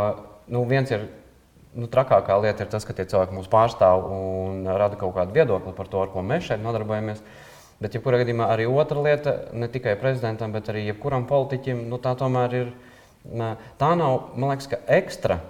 nu, 0.56 0.64
viens 0.66 0.90
ir 0.96 1.06
nu, 1.76 1.90
trakākā 1.92 2.38
lieta, 2.42 2.66
ir 2.66 2.72
tas, 2.72 2.86
ka 2.88 2.96
tie 2.96 3.06
cilvēki 3.10 3.36
mūs 3.36 3.50
pārstāv 3.52 4.08
un 4.16 4.64
rada 4.68 4.98
kaut 5.00 5.16
kādu 5.18 5.36
viedokli 5.36 5.74
par 5.76 5.90
to, 5.92 6.02
ar 6.04 6.14
ko 6.14 6.24
mēs 6.26 6.50
šeit 6.50 6.64
nodarbojamies. 6.64 7.22
Bet, 7.82 7.98
jebkurā 7.98 8.22
gadījumā, 8.22 8.48
arī 8.54 8.70
otra 8.72 9.02
lieta, 9.04 9.34
ne 9.52 9.68
tikai 9.72 9.98
prezidentam, 10.00 10.54
bet 10.56 10.70
arī 10.72 10.86
jebkuram 10.88 11.28
politiķim, 11.28 11.84
nu, 11.92 12.00
tā 12.00 12.16
tomēr 12.20 12.56
ir. 12.62 12.72
Tā 13.82 13.90
nav, 14.00 14.32
man 14.38 14.54
liekas, 14.54 14.70
ka 14.72 14.80
ekstra. 14.96 15.42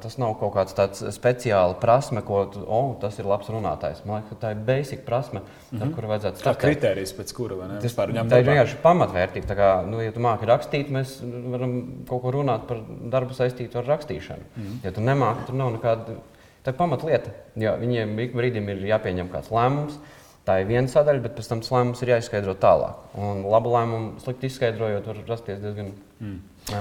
Tas 0.00 0.14
nav 0.20 0.36
kaut 0.40 0.54
kāds 0.54 0.74
tāds 0.76 1.02
speciāls 1.12 1.74
prasme, 1.82 2.22
ko 2.24 2.44
tu, 2.52 2.62
oh, 2.64 2.92
tas 3.00 3.16
ir 3.18 3.26
labs 3.28 3.48
runātājs. 3.52 4.04
Man 4.06 4.20
liekas, 4.20 4.30
ka 4.30 4.38
tā 4.44 4.52
ir 4.54 4.60
basic 4.68 5.02
prasme, 5.04 5.40
mm 5.40 5.46
-hmm. 5.46 5.82
ar 5.82 5.94
kuru 5.94 6.08
vajadzētu 6.12 6.36
Tā 6.36 6.44
startēt. 6.44 6.68
kritērijas, 6.70 7.12
pēc 7.18 7.32
kura 7.36 7.56
vai 7.58 7.68
ne? 7.68 7.80
Tas 7.80 7.96
tā 7.96 8.06
ir 8.08 8.14
darbā? 8.14 8.52
vienkārši 8.52 8.76
pamatvērtība. 8.82 9.46
Tā 9.46 9.56
Kā, 9.56 9.86
nu, 9.86 10.00
ja 10.00 10.12
tu 10.12 10.20
māki 10.20 10.46
rakstīt, 10.46 10.90
mēs 10.90 11.20
varam 11.50 12.04
kaut 12.08 12.22
ko 12.22 12.30
runāt 12.30 12.66
par 12.68 12.78
darbu 13.10 13.34
saistītu 13.34 13.78
ar 13.78 13.84
rakstīšanu. 13.84 14.44
Mm. 14.56 14.78
Ja 14.84 14.92
tu 14.92 15.00
nemāki, 15.00 15.46
tur 15.46 15.54
nav 15.54 15.72
nekāda. 15.72 16.16
Tā 16.64 16.70
ir 16.70 16.76
pamatlieta. 16.76 17.30
Jo 17.56 17.76
viņiem 17.80 18.18
ik 18.18 18.34
brīdim 18.34 18.68
ir 18.68 18.86
jāpieņem 18.86 19.28
kāds 19.32 19.50
lēmums. 19.50 19.98
Tā 20.46 20.60
ir 20.60 20.66
viena 20.66 20.88
sadaļa, 20.88 21.22
bet 21.22 21.36
pēc 21.36 21.48
tam 21.48 21.60
tas 21.60 21.70
lēmums 21.70 22.02
ir 22.02 22.08
jāizskaidro 22.08 22.54
tālāk. 22.54 22.94
Un 23.18 23.42
labu 23.42 23.72
lēmumu 23.74 24.20
slikti 24.20 24.46
izskaidrojot, 24.46 25.06
var 25.06 25.16
rasties 25.28 25.58
diezgan 25.58 25.92
mm. 26.20 26.40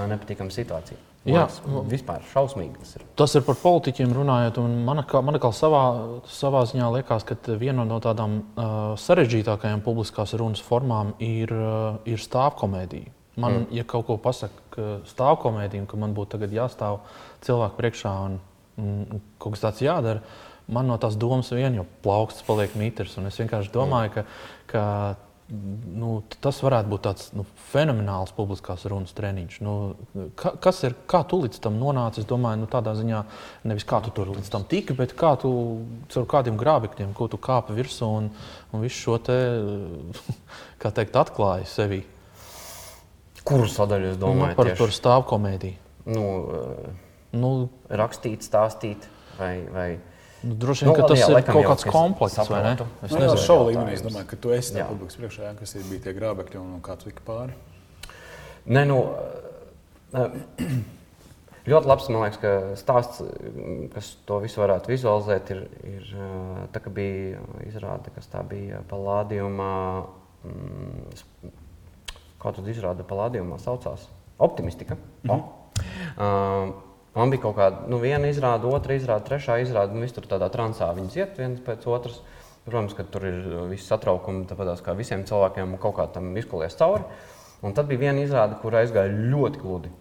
nepatīkama 0.09 0.49
situācija. 0.49 1.14
Jā. 1.25 1.47
liekas, 1.47 1.81
vispār 1.89 2.25
šausmīgi 2.29 2.77
tas 2.77 2.95
ir. 2.99 3.03
Tas 3.17 3.33
ir 3.37 3.43
par 3.47 3.57
politiķiem 3.57 4.11
runājot. 4.13 4.59
un 4.61 4.75
Man 4.85 5.01
kā, 5.09 5.23
savā, 5.57 5.83
savā 6.29 6.61
ziņā 6.69 6.89
liekas, 6.99 7.25
ka 7.25 7.37
viena 7.57 7.85
no 7.87 7.97
tādām 8.03 8.37
uh, 8.43 8.93
sarežģītākajām 9.01 9.81
publiskās 9.85 10.35
runas 10.37 10.61
formām 10.61 11.15
ir, 11.23 11.49
uh, 11.49 11.97
ir 12.05 12.21
stāvkomēdija. 12.21 13.09
Man, 13.41 13.65
mm. 13.65 13.73
ja 13.75 13.83
kaut 13.89 14.05
ko 14.07 14.19
pasakā, 14.21 14.67
ka 14.75 14.89
stāvkomēdija, 15.09 15.83
un 15.83 15.89
ka 15.89 15.97
man 15.99 16.13
būtu 16.15 16.37
jāstāv 16.45 17.01
cilvēku 17.43 17.79
priekšā 17.81 18.13
un, 18.29 18.37
un 18.77 19.23
kaut 19.41 19.57
kas 19.57 19.65
tāds 19.65 19.81
jādara, 19.83 20.21
man 20.71 20.87
no 20.87 20.95
tās 21.01 21.17
domas 21.19 21.49
vien 21.51 21.75
jau 21.75 21.87
plaukstas 22.05 22.45
paliek 22.45 22.77
mitrs. 22.77 23.17
Es 23.17 23.41
vienkārši 23.41 23.73
domāju, 23.73 24.13
ka, 24.13 24.25
ka 24.71 24.85
nu, 25.49 26.23
tas 26.41 26.57
varētu 26.65 26.89
būt 26.89 27.03
tāds 27.05 27.27
nu, 27.37 27.43
fenomenāls 27.69 28.33
publiskās 28.33 28.85
runas 28.89 29.13
treniņš. 29.17 29.59
Nu, 29.65 29.75
ka, 30.39 30.55
kas 30.61 30.81
ir, 30.87 30.95
kā 31.09 31.21
tu 31.29 31.39
līdz 31.43 31.61
tam 31.61 31.77
nonāci? 31.81 32.23
Es 32.23 32.29
domāju, 32.29 32.63
nu, 32.63 32.69
tādā 32.71 32.95
ziņā 32.97 33.21
nevis 33.69 33.85
kā 33.85 34.01
tu 34.05 34.13
tur 34.15 34.33
līdz 34.33 34.49
tam 34.53 34.65
tiki, 34.69 34.97
bet 34.97 35.13
kā 35.17 35.35
tu 35.41 35.53
caur 36.13 36.27
kādiem 36.33 36.57
grābekļiem, 36.57 37.13
ko 37.17 37.29
tu 37.29 37.37
kāpi 37.37 37.77
virsū 37.77 38.09
un, 38.19 38.31
un 38.73 38.85
visu 38.85 38.97
šo 39.03 39.17
te, 39.29 39.39
kā 40.81 40.93
teikt, 40.95 41.17
atklāji 41.21 41.69
sevi. 41.69 42.03
Kuru 43.45 43.69
sadaļu 43.69 44.09
jūs 44.13 44.19
Nu, 44.19 44.25
domājat? 44.27 44.57
par, 44.57 44.71
par 44.81 44.95
stāvkomēdiju. 44.97 45.81
Nu, 46.09 46.27
Nu, 47.35 47.69
rakstīt, 47.91 48.45
stāstīt 48.47 49.05
vai. 49.39 49.55
vai... 49.71 49.89
nu, 50.45 50.55
droši 50.61 50.85
vien, 50.85 50.91
Nu, 50.91 50.95
ka 51.01 51.07
tas 51.09 51.19
jā, 51.19 51.29
ir 51.33 51.45
kaut 51.47 51.65
kāds 51.65 51.85
komplekss, 51.89 52.37
vai 52.49 52.61
ne? 52.63 52.75
saprotu. 52.75 52.85
Es 53.05 53.11
Nu, 53.11 53.19
nezinu. 53.19 53.37
šovu 53.45 53.69
līmenī 53.71 53.93
es 53.97 54.03
domāju, 54.05 54.27
ka 54.31 54.35
tu 54.45 54.53
esi 54.55 54.75
tā 54.75 54.85
publikas 54.89 55.17
priekšā, 55.19 55.41
jā, 55.49 55.53
kas 55.59 55.75
ir 55.75 55.83
bija 55.89 56.03
tie 56.05 56.13
grābekļi 56.19 56.59
un, 56.61 56.73
un 56.77 56.81
kā 56.85 56.95
tu 57.01 57.09
tiki 57.09 57.25
pāri. 57.25 57.53
Nē, 58.65 58.85
nu, 58.89 58.99
ļoti 61.65 61.89
labs 61.89 62.09
man 62.13 62.21
liekas, 62.25 62.39
ka 62.41 62.51
stāsts, 62.79 63.21
mm, 63.25 63.87
kas 63.95 64.11
to 64.29 64.39
visu 64.43 64.61
varētu 64.61 64.91
vizualizēt, 64.93 65.51
ir, 65.55 65.63
ir 65.89 66.09
tā, 66.75 66.81
ka 66.85 66.93
bija 66.93 67.41
izrāde, 67.67 68.13
kas 68.15 68.29
tā 68.31 68.43
bija 68.47 68.83
palādījumā. 68.91 69.71
mm, 70.45 71.05
sp- 71.17 71.53
Kā 72.45 72.51
tad 72.53 72.67
izrāda 72.69 73.01
palādījumā 73.01 73.57
saucās? 73.57 74.03
Optimistika. 74.37 74.93
Mm 75.23 75.29
-hmm. 75.31 75.41
uh, 76.17 76.73
man 77.15 77.33
bija 77.33 77.45
kaut 77.47 77.57
kāda, 77.59 77.83
nu, 77.91 77.99
viena 78.03 78.29
izrāde, 78.31 78.69
otra 78.69 78.97
izrāde, 78.97 79.25
trešā 79.29 79.59
izrāde, 79.63 79.95
un 79.95 80.05
viss 80.05 80.15
tur 80.15 80.27
tādā 80.29 80.49
transā 80.53 80.91
viņas 80.95 81.19
iet 81.19 81.39
viens 81.41 81.61
pēc 81.65 81.87
otras. 81.91 82.21
Protams, 82.65 82.95
ka 82.97 83.03
tur 83.13 83.27
ir 83.29 83.41
uh, 83.45 83.65
viss 83.69 83.85
satraukums, 83.85 84.47
tāpat 84.49 84.81
kā 84.81 84.95
visiem 84.97 85.21
cilvēkiem, 85.27 85.75
kaut 85.81 85.99
kā 85.99 86.07
tam 86.15 86.31
izkulies 86.39 86.73
cauri. 86.79 87.05
Un 87.65 87.75
tad 87.77 87.85
bija 87.89 88.07
viena 88.07 88.23
izrāde, 88.25 88.57
kur 88.61 88.73
aizgāja 88.77 89.13
ļoti 89.13 89.61
gludi. 89.61 89.91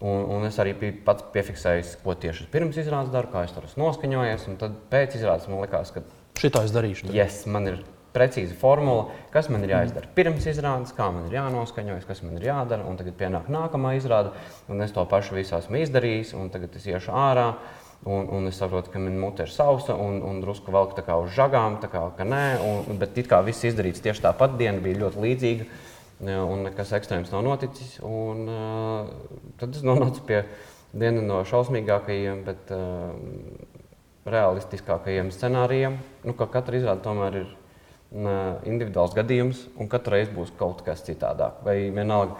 Un, 0.00 0.24
un 0.32 0.44
es 0.48 0.56
arī 0.60 0.72
biju 0.80 0.98
pats 1.04 1.24
piefiksējis, 1.32 1.94
ko 2.04 2.14
tieši 2.16 2.46
pirms 2.52 2.76
izrādes 2.80 3.12
daru, 3.12 3.28
kā 3.32 3.44
es 3.44 3.52
tur 3.56 3.66
esmu 3.68 3.84
noskaņojies. 3.84 4.46
Un 4.48 4.60
tad 4.60 4.76
pēc 4.92 5.16
izrādes 5.18 5.48
man 5.48 5.64
likās, 5.64 5.92
ka 5.96 6.04
Šitā 6.40 6.62
es 6.64 6.72
darīšu. 6.72 7.10
yes, 7.12 7.42
man 7.48 7.68
ir 7.68 7.82
precīza 8.14 8.56
formula, 8.58 9.10
kas 9.34 9.50
man 9.52 9.66
ir 9.66 9.74
jāizdara 9.74 10.10
pirms 10.16 10.48
izrādes, 10.50 10.94
kā 10.96 11.10
man 11.14 11.28
ir 11.28 11.36
jānoskaņojas, 11.38 12.08
kas 12.08 12.24
man 12.26 12.38
ir 12.38 12.48
jādara. 12.50 12.86
Un 12.88 12.98
tagad 13.00 13.18
pienāk 13.20 13.50
nākamā 13.52 13.94
izrāde, 13.98 14.34
un 14.68 14.82
es 14.84 14.96
to 14.96 15.04
pašu 15.10 15.38
visu 15.38 15.58
esmu 15.58 15.82
izdarījis. 15.84 16.34
un 16.38 16.50
Tagad 16.50 16.74
es 16.76 16.90
iešu 16.90 17.14
ārā 17.14 17.52
Un, 18.02 18.28
un 18.32 18.46
es 18.48 18.56
saprotu, 18.56 18.88
ka 18.88 18.98
man 18.98 19.18
mute 19.20 19.44
ir 19.44 19.50
sausa 19.52 19.92
un, 19.92 20.22
un 20.24 20.38
drusku 20.40 20.72
velk 20.72 20.94
tā 20.96 21.02
kā 21.04 21.18
uz 21.20 21.34
žagām, 21.36 21.76
tā 21.82 21.90
kā 21.92 22.00
ka 22.16 22.24
nē. 22.24 22.44
Un, 22.64 22.96
bet 23.00 23.18
it 23.20 23.28
kā 23.28 23.42
viss 23.44 23.66
izdarīts 23.68 24.00
tieši 24.00 24.24
tāpat, 24.24 24.56
diena 24.56 24.80
bija 24.80 25.02
ļoti 25.02 25.20
līdzīga. 25.26 25.66
Un 26.24 26.64
nekas 26.64 26.94
ekstrēms 26.96 27.32
nav 27.32 27.44
noticis. 27.44 27.98
Un, 28.04 28.48
uh, 28.48 29.52
tad 29.60 29.76
es 29.76 29.84
nonācu 29.84 30.24
pie 30.28 30.40
viena 30.96 31.20
no 31.20 31.42
šausmīgākajiem, 31.48 32.40
bet 32.48 32.72
uh, 32.72 33.12
realistiskākajiem 34.32 35.28
scenārijiem. 35.36 36.00
Nu, 36.24 36.36
ka 36.36 36.48
katra 36.56 36.80
izrāde 36.80 37.04
tomēr 37.04 37.40
ir 37.42 37.54
individuāls 38.10 39.14
gadījums, 39.14 39.66
un 39.78 39.88
katru 39.90 40.16
reizi 40.16 40.34
būs 40.34 40.50
kaut 40.58 40.82
kas 40.86 41.04
citādāk. 41.06 41.60
Vai 41.66 41.76
vienalga, 41.94 42.38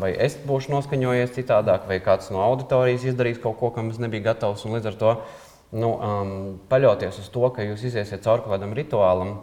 vai 0.00 0.14
es 0.16 0.38
būšu 0.48 0.72
noskaņojies 0.72 1.34
citādāk, 1.36 1.84
vai 1.88 1.98
kāds 2.00 2.30
no 2.32 2.40
auditorijas 2.44 3.04
izdarīs 3.04 3.42
kaut 3.42 3.58
ko, 3.60 3.70
kam 3.74 3.90
es 3.92 4.00
nebiju 4.00 4.24
gatavs. 4.24 4.64
Līdz 4.64 4.92
ar 4.92 4.96
to 5.02 5.12
nu, 5.76 5.90
um, 5.92 6.32
paļauties 6.70 7.20
uz 7.20 7.28
to, 7.32 7.44
ka 7.52 7.66
jūs 7.66 7.84
iziesiet 7.90 8.24
cauri 8.24 8.46
kaut 8.46 8.56
kādam 8.56 8.72
rituālam, 8.76 9.36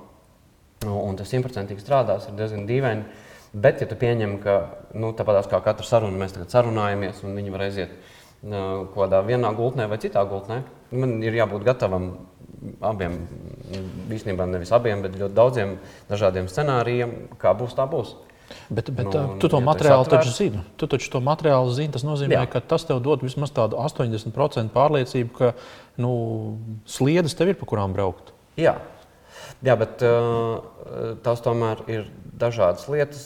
nu, 0.88 0.98
un 0.98 1.20
tas 1.20 1.30
simtprocentīgi 1.30 1.84
strādās, 1.84 2.28
ir 2.28 2.40
diezgan 2.40 2.66
dīvaini. 2.70 3.22
Bet, 3.54 3.84
ja 3.84 3.86
tu 3.86 3.94
pieņem, 4.00 4.40
ka 4.42 4.58
nu, 4.98 5.12
tāpat 5.14 5.46
kā 5.52 5.60
katra 5.62 5.86
saruna, 5.86 6.18
mēs 6.18 6.34
tagad 6.34 6.50
sarunājamies, 6.50 7.22
un 7.22 7.38
viņi 7.38 7.54
var 7.54 7.68
aiziet 7.68 7.94
kaut 8.44 8.96
kādā 8.98 9.22
vienā 9.24 9.54
gultnē 9.56 9.86
vai 9.88 10.00
citā 10.04 10.24
gultnē, 10.28 10.64
man 10.92 11.14
ir 11.24 11.38
jābūt 11.38 11.64
gatavam 11.64 12.10
abiem, 12.84 13.14
īstenībā 14.14 14.48
nevis 14.50 14.74
abiem, 14.76 15.02
bet 15.06 15.18
ļoti 15.20 15.38
daudziem 15.38 15.74
dažādiem 16.10 16.50
scenārijiem, 16.52 17.16
kā 17.42 17.56
būs, 17.58 17.76
tā 17.78 17.88
būs. 17.90 18.16
Bet, 18.70 18.90
bet 18.92 19.06
Nu, 19.06 19.22
nu, 19.34 19.38
tu 19.40 19.50
to 19.50 19.60
ja 19.60 19.66
materiālu 19.66 20.06
taču 20.10 20.34
zini. 20.34 20.62
Tu 20.78 20.88
taču 20.88 21.10
to 21.16 21.22
materiālu 21.24 21.72
zini. 21.74 21.92
Tas 21.94 22.06
nozīmē, 22.06 22.44
Jā. 22.44 22.50
ka 22.50 22.62
tas 22.62 22.86
tev 22.86 23.00
dod 23.04 23.24
vismaz 23.26 23.54
tādu 23.56 23.80
80% 23.82 24.74
pārliecību, 24.74 25.32
ka 25.38 25.54
nu, 26.02 26.12
sliedas 26.86 27.38
tev 27.40 27.54
ir 27.54 27.60
pa 27.60 27.70
kurām 27.70 27.96
braukt. 27.96 28.34
Jā, 28.60 28.78
Jā 29.66 29.78
bet 29.80 30.04
uh, 30.06 30.60
tās 31.24 31.42
tomēr 31.42 31.86
ir 31.92 32.12
dažādas 32.40 32.86
lietas. 32.92 33.24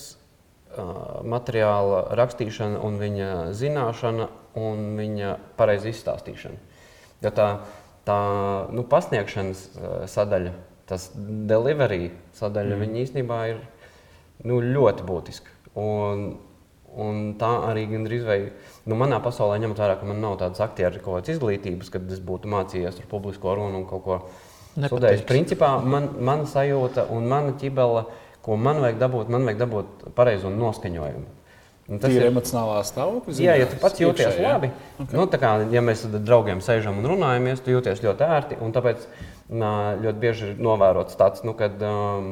Uh, 0.78 1.24
materiāla 1.26 2.04
rakstīšana, 2.20 2.78
un 2.86 3.00
viņa 3.02 3.30
zināšana 3.58 4.28
un 4.62 4.92
viņa 5.00 5.32
pareiza 5.58 5.90
izstāstīšana. 5.90 6.60
Jo 7.26 7.32
tā 7.34 7.48
tā 8.08 8.18
nu, 8.74 8.86
pasniegšanas 8.88 9.64
uh, 9.68 9.94
sadaļa, 10.10 10.56
tas 10.88 11.10
delivery 11.18 12.12
sadaļa, 12.38 12.76
mm. 12.76 12.84
viņa 12.86 13.02
īstenībā 13.04 13.40
ir 13.52 13.62
nu, 14.48 14.60
ļoti 14.64 15.08
būtiska. 15.08 15.56
Un, 15.78 16.28
un 16.98 17.24
tā 17.40 17.50
arī 17.70 17.86
gandrīz 17.92 18.26
vai 18.28 18.40
nu, 18.88 18.98
manā 18.98 19.20
pasaulē, 19.24 19.60
ņemot 19.64 19.82
vērā, 19.84 19.98
ka 20.00 20.10
man 20.10 20.22
nav 20.24 20.40
tādas 20.42 20.64
aktieru 20.64 21.02
kaut 21.04 21.20
kādas 21.20 21.36
izglītības, 21.36 21.92
kad 21.94 22.08
es 22.14 22.22
būtu 22.24 22.50
mācījies 22.52 23.02
ar 23.02 23.10
publisko 23.12 23.58
runu 23.60 23.84
un 23.84 23.90
kaut 23.90 24.06
ko 24.08 24.20
studējis. 24.78 25.26
Principā 25.30 25.76
man, 25.84 26.12
mana 26.18 26.48
sajūta 26.50 27.08
un 27.14 27.28
mana 27.30 27.56
ķibela, 27.60 28.08
ko 28.46 28.58
man 28.62 28.82
vajag 28.84 29.02
dabūt, 29.02 29.34
man 29.34 29.48
vajag 29.50 29.66
dabūt 29.66 30.08
pareizo 30.18 30.54
noskaņojumu. 30.54 31.37
Un 31.88 32.02
Tas 32.04 32.12
ir 32.12 32.26
emocionālā 32.28 32.82
stāvokļa. 32.84 33.34
Jā, 33.40 33.54
ja 33.62 33.68
tu 33.72 33.78
pats 33.80 34.02
jūties 34.02 34.26
iekšēji, 34.26 34.44
jā? 34.44 34.56
labi, 34.58 34.70
okay. 34.98 35.16
nu, 35.16 35.24
tā 35.32 35.40
kā 35.40 35.54
ja 35.72 35.84
mēs 35.86 36.04
ar 36.04 36.18
draugiem 36.20 36.60
sēžam 36.64 37.00
un 37.00 37.08
runājamies, 37.14 37.62
tu 37.64 37.72
jūties 37.72 38.04
ļoti 38.04 38.26
ērti. 38.28 38.58
un 38.60 38.74
Tāpēc 38.76 39.06
nā, 39.56 39.72
ļoti 40.04 40.20
bieži 40.20 40.50
ir 40.50 40.60
novērots 40.68 41.16
tāds, 41.20 41.46
nu, 41.48 41.56
kad 41.56 41.80
um, 41.88 42.28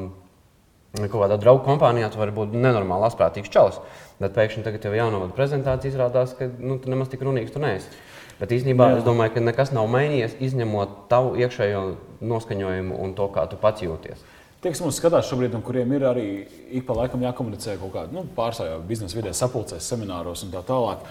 kaut 0.98 1.22
kādā 1.22 1.38
draugu 1.40 1.64
kompānijā 1.64 2.10
tu 2.12 2.20
vari 2.20 2.36
būt 2.36 2.52
nenormāli 2.52 3.08
asprātīgs 3.08 3.52
čalis. 3.52 3.80
Bet 4.20 4.36
pēkšņi 4.36 4.66
tagad 4.66 4.84
jau 4.84 4.92
jānovada 4.96 5.32
prezentācija, 5.36 5.92
izrādās, 5.92 6.36
ka 6.36 6.50
nu, 6.52 6.76
tu 6.80 6.92
nemaz 6.92 7.08
tik 7.12 7.24
runīgs 7.24 7.56
tu 7.56 7.64
neesi. 7.64 7.88
Bet 8.36 8.52
īstenībā 8.52 8.90
Jā. 8.90 9.00
es 9.00 9.04
domāju, 9.08 9.38
ka 9.38 9.44
nekas 9.44 9.72
nav 9.72 9.88
mainījies, 9.88 10.36
izņemot 10.44 11.06
tavu 11.08 11.32
iekšējo 11.40 11.82
noskaņojumu 12.20 12.98
un 13.00 13.16
to, 13.16 13.28
kā 13.32 13.46
tu 13.48 13.56
pats 13.60 13.84
jūties. 13.84 14.20
Tie, 14.66 14.72
kas 14.74 14.80
mums 14.82 14.96
skatās 14.98 15.28
šobrīd, 15.30 15.52
un 15.54 15.62
kuriem 15.62 15.92
ir 15.94 16.02
arī 16.08 16.24
ik 16.74 16.88
pa 16.88 16.96
laikam 16.98 17.22
jākomunicē 17.22 17.76
kaut 17.78 17.92
kādā 17.94 18.10
nu, 18.10 18.24
pārsvarā 18.34 18.80
biznesa 18.82 19.14
vidē, 19.14 19.30
sapulcēs, 19.30 19.86
semināros 19.92 20.42
un 20.42 20.50
tā 20.50 20.64
tālāk. 20.66 21.04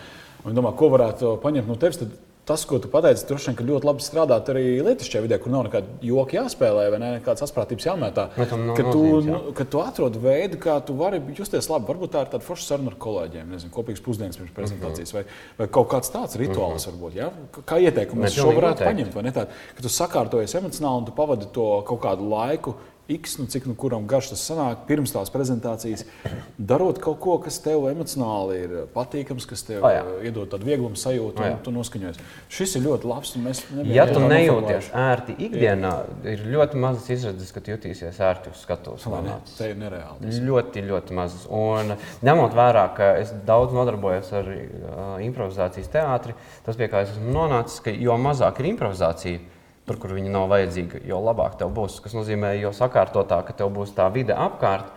Un 0.44 0.52
es 0.52 0.58
domāju, 0.58 0.76
ko 0.82 0.90
varētu 0.92 1.30
paņemt 1.40 1.72
no 1.72 1.78
tevis. 1.80 2.04
Tas, 2.46 2.62
ko 2.68 2.78
tu 2.78 2.92
pateici, 2.92 3.24
droši 3.26 3.48
vien 3.48 3.56
ka 3.58 3.64
ļoti 3.66 3.88
labi 3.88 4.04
strādāt 4.06 4.50
arī 4.52 4.66
lietišķajā 4.86 5.22
vidē, 5.24 5.40
kur 5.42 5.50
nav 5.50 5.64
nekāda 5.66 5.96
joka 6.06 6.36
jāspēlē 6.36 6.84
vai 6.94 7.00
ne, 7.02 7.08
nekādas 7.16 7.42
asprātības 7.48 7.88
jāmētā. 7.88 8.28
Tam 8.52 8.68
nav 8.68 8.78
Ka 8.78 8.84
tu, 8.86 9.00
nozīmes, 9.02 9.32
jā. 9.32 9.54
ka 9.58 9.66
tu 9.74 9.82
atrod 9.82 10.20
veidu, 10.22 10.60
kā 10.62 10.76
tu 10.86 10.94
vari 11.00 11.24
justies 11.34 11.72
labi. 11.72 11.90
Varbūt 11.90 12.14
tā 12.14 12.22
ir 12.28 12.30
tāda 12.36 12.46
forša 12.46 12.68
saruna 12.68 12.92
ar 12.94 13.00
kolēģiem, 13.02 13.50
nezinu, 13.56 13.74
kopīgs 13.74 14.04
pusdienas 14.06 14.38
pirms 14.38 14.54
prezentācijas, 14.60 15.16
vai, 15.16 15.24
vai 15.58 15.70
kaut 15.80 15.90
kāds 15.96 16.14
tāds 16.14 16.38
rituāls, 16.38 16.86
varbūt. 16.92 17.18
Ja? 17.18 17.32
Kā 17.64 17.80
ieteikums, 17.82 18.20
Ne, 18.20 18.28
mēs 18.28 18.38
šo 18.38 18.54
varētu 18.54 18.92
paņemt, 18.92 19.18
vai 19.18 19.26
ne? 19.26 19.34
Tā, 19.34 19.48
ka 19.50 19.88
tu 19.88 19.96
sakārtojies 19.96 20.60
emocionāli 20.62 21.02
un 21.02 21.10
tu 21.10 21.18
pavadi 21.18 21.50
to 21.56 21.72
kaut 21.90 22.04
kādu 22.06 22.30
laiku. 22.30 22.76
X, 23.12 23.38
nu, 23.38 23.46
cik 23.46 23.68
nu 23.70 23.76
kuram 23.78 24.08
garš 24.10 24.32
tas 24.32 24.44
sanāk, 24.50 24.86
pirms 24.88 25.14
tās 25.14 25.30
prezentācijas, 25.34 26.06
darot 26.58 26.98
kaut 27.04 27.20
ko, 27.22 27.36
kas 27.44 27.60
tev 27.62 27.86
emocionāli 27.92 28.58
ir 28.64 28.74
patīkams, 28.96 29.46
kas 29.50 29.62
tev 29.68 29.86
O, 29.86 29.92
jā. 29.94 30.02
iedod 30.26 30.50
tādu 30.50 30.66
vieglumu 30.66 30.98
sajūtu, 30.98 31.44
jā. 31.46 31.54
un 31.54 31.62
tu 31.66 31.74
noskaņojies. 31.76 32.22
Šis 32.50 32.76
ir 32.80 32.86
ļoti 32.88 33.10
labs, 33.12 33.36
un 33.38 33.46
mēs 33.46 33.62
nebijām 33.70 33.94
Ja 33.94 34.08
tu 34.10 34.24
nejūties 34.26 34.90
ērti 35.06 35.38
ikdienā, 35.48 35.94
ir 36.34 36.46
ļoti 36.50 36.82
mazas 36.82 37.10
izredzes, 37.14 37.54
ka 37.54 37.62
jutīsies 37.70 38.22
ērti 38.26 38.54
uz 38.54 38.66
skatuves. 38.66 39.06
Ne? 39.26 39.38
Te 39.54 39.70
ir 39.70 39.80
nereāli. 39.80 40.34
Ļoti, 40.50 40.86
ļoti 40.90 41.18
mazas. 41.18 41.46
Un 41.54 41.94
ņemot 42.26 42.58
vērā, 42.58 42.88
ka 42.98 43.12
es 43.22 43.34
daudz 43.46 43.76
nodarbojos 43.76 44.32
ar 44.42 44.50
uh, 44.50 45.04
improvizācijas 45.26 45.92
teātri, 45.94 46.34
tas 46.66 46.80
pie 46.80 46.90
kā 46.90 47.06
es 47.06 47.14
esmu 47.14 47.38
nonācis, 47.38 47.82
ka 47.86 47.94
jo 47.94 48.18
mazāk 48.22 48.64
ir 48.64 48.74
improvizācija, 48.74 49.44
tur, 49.86 50.00
kur 50.02 50.14
viņa 50.18 50.32
nav 50.34 50.48
vajadzīga, 50.52 51.04
jo 51.06 51.20
labāk 51.24 51.60
tev 51.60 51.74
būs. 51.76 52.00
Tas 52.06 52.16
nozīmē, 52.18 52.56
jo 52.60 52.74
sakārtotāk, 52.76 53.50
ka 53.50 53.58
tev 53.62 53.74
būs 53.76 53.94
tā 53.98 54.08
vide 54.14 54.36
apkārt. 54.38 54.90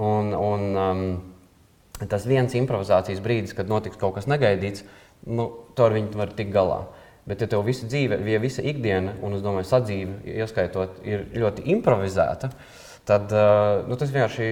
Un, 0.00 0.34
un, 0.34 0.66
um, 0.74 1.04
tas 2.10 2.26
viens 2.26 2.54
improvizācijas 2.58 3.22
brīdis, 3.24 3.54
kad 3.56 3.70
notiks 3.70 4.00
kaut 4.00 4.16
kas 4.18 4.28
negaidīts, 4.30 4.84
nu, 5.30 5.48
to 5.76 5.86
ar 5.86 5.96
viņu 5.96 6.18
var 6.18 6.34
tikt 6.36 6.52
galā. 6.54 6.82
Bet, 7.24 7.40
ja 7.40 7.48
tev 7.48 7.64
visa 7.64 7.86
dzīve, 7.88 8.18
ja 8.28 8.40
visa 8.42 8.60
ikdiena, 8.60 9.14
un 9.24 9.38
es 9.38 9.44
domāju, 9.44 9.64
sadzīve, 9.70 10.18
ieskaitot, 10.42 10.98
ir 11.08 11.24
ļoti 11.40 11.64
improvizēta, 11.72 12.50
tad 13.08 13.32
uh, 13.32 13.86
nu, 13.88 13.96
tas 13.96 14.12
vienkārši, 14.12 14.48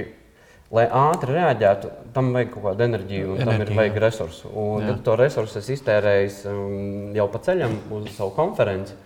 lai 0.73 0.87
ātri 0.89 1.37
reaģētu, 1.37 1.91
tam 2.15 2.31
vajag 2.33 2.55
kaut 2.55 2.65
kādu 2.71 2.87
enerģiju, 2.87 3.35
un 3.35 3.45
tam 3.45 3.61
ir 3.61 3.73
vajag 3.77 3.99
resursu. 4.07 4.49
Un, 4.57 4.89
to 5.05 5.19
resursu 5.21 5.61
esi 5.61 5.77
iztērējis 5.77 6.39
um, 6.49 7.11
jau 7.19 7.29
pa 7.35 7.43
ceļam 7.45 7.77
uz 7.99 8.09
savu 8.17 8.33
konferenci, 8.39 8.97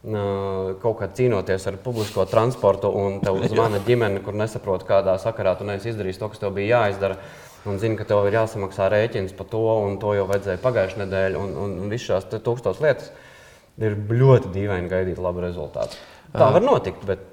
kaut 0.00 0.96
kā 0.96 1.08
cīnoties 1.12 1.66
ar 1.68 1.76
publisko 1.84 2.24
transportu, 2.28 2.88
un 2.88 3.20
tev 3.20 3.42
zvana 3.52 3.82
ģimene, 3.84 4.22
kur 4.24 4.36
nesaprot, 4.38 4.86
kādā 4.88 5.18
sakarā 5.20 5.56
tu 5.58 5.66
neesi 5.68 5.92
izdarījis 5.92 6.20
to, 6.22 6.30
kas 6.32 6.40
tev 6.40 6.54
bija 6.56 6.80
jāizdara. 6.80 7.18
Un 7.68 7.76
zini, 7.76 7.98
ka 7.98 8.06
tev 8.08 8.24
ir 8.24 8.38
jāsamaksā 8.38 8.86
rēķins 8.88 9.34
par 9.36 9.50
to, 9.52 9.60
un 9.84 9.98
to 10.00 10.14
jau 10.16 10.24
vajadzēja 10.30 10.62
pagājušajā 10.62 11.02
nedēļā, 11.02 11.40
un, 11.40 11.50
un, 11.60 11.74
visas 11.92 12.24
šīs 12.24 12.40
tūkstošas 12.46 12.80
lietas 12.80 13.10
ir 13.80 13.98
ļoti 14.08 14.48
dīvaini 14.54 14.88
gaidīt 14.88 15.20
labu 15.20 15.44
rezultātu. 15.44 15.98
Tā 16.32 16.48
var 16.54 16.64
notikt, 16.64 17.04
bet. 17.08 17.26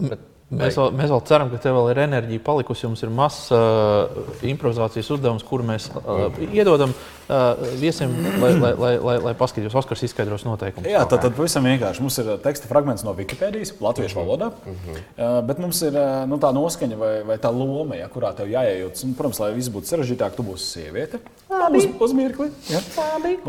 bet 0.00 0.30
Mēs 0.58 0.78
vēl, 0.78 0.92
mēs 0.96 1.10
vēl 1.12 1.22
ceram, 1.28 1.50
ka 1.52 1.58
tev 1.62 1.76
vēl 1.78 1.90
ir 1.92 2.00
enerģija 2.04 2.42
palikusi. 2.44 2.84
Jums 2.86 3.02
ir 3.04 3.12
mazs 3.14 3.50
uh, 3.54 4.22
improvizācijas 4.46 5.10
uzdevums, 5.16 5.44
kuru 5.46 5.66
mēs 5.68 5.88
uh, 5.98 6.24
iedodam 6.46 6.92
uh, 6.94 7.60
viesiem, 7.80 8.12
lai, 8.42 8.52
lai, 8.60 8.72
lai, 8.78 8.92
lai, 9.08 9.16
lai 9.28 9.34
paskatītos, 9.38 9.76
Oskars 9.80 10.04
izskaidros 10.06 10.46
noteikumus. 10.46 10.90
Jā, 10.90 11.04
tā 11.10 11.18
tad 11.22 11.36
pavisam 11.36 11.66
vienkārši. 11.68 12.04
Mums 12.04 12.18
ir 12.22 12.30
uh, 12.32 12.40
teksta 12.42 12.70
fragments 12.70 13.04
no 13.06 13.14
Wikipēdijas, 13.18 13.74
latviešu 13.84 14.20
valodā. 14.20 14.50
Uh, 14.64 15.38
bet 15.48 15.62
mums 15.62 15.82
ir 15.86 15.96
uh, 15.98 16.24
nu, 16.30 16.40
tā 16.42 16.52
noskaņa 16.56 17.00
vai, 17.00 17.12
vai 17.28 17.38
tā 17.42 17.52
loma, 17.54 17.98
ja, 18.00 18.10
kurā 18.12 18.34
tev 18.36 18.52
jāiejaucas. 18.52 19.06
Un, 19.08 19.16
Protams, 19.18 19.40
lai 19.42 19.52
viss 19.56 19.72
būtu 19.72 19.92
sarežģītāk, 19.92 20.34
tu 20.36 20.46
būsi 20.46 20.68
sieviete. 20.78 21.22
Uz, 21.48 21.86
uz 22.02 22.14
mirkli. 22.16 22.50
Ja. 22.70 22.82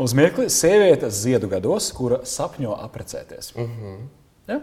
Uz 0.00 0.14
mirkli 0.16 0.48
sieviete 0.52 1.10
ziedu 1.12 1.50
gados, 1.50 1.90
kura 1.96 2.22
sapņo 2.26 2.76
apprecēties. 2.86 3.52
Ja? 4.48 4.60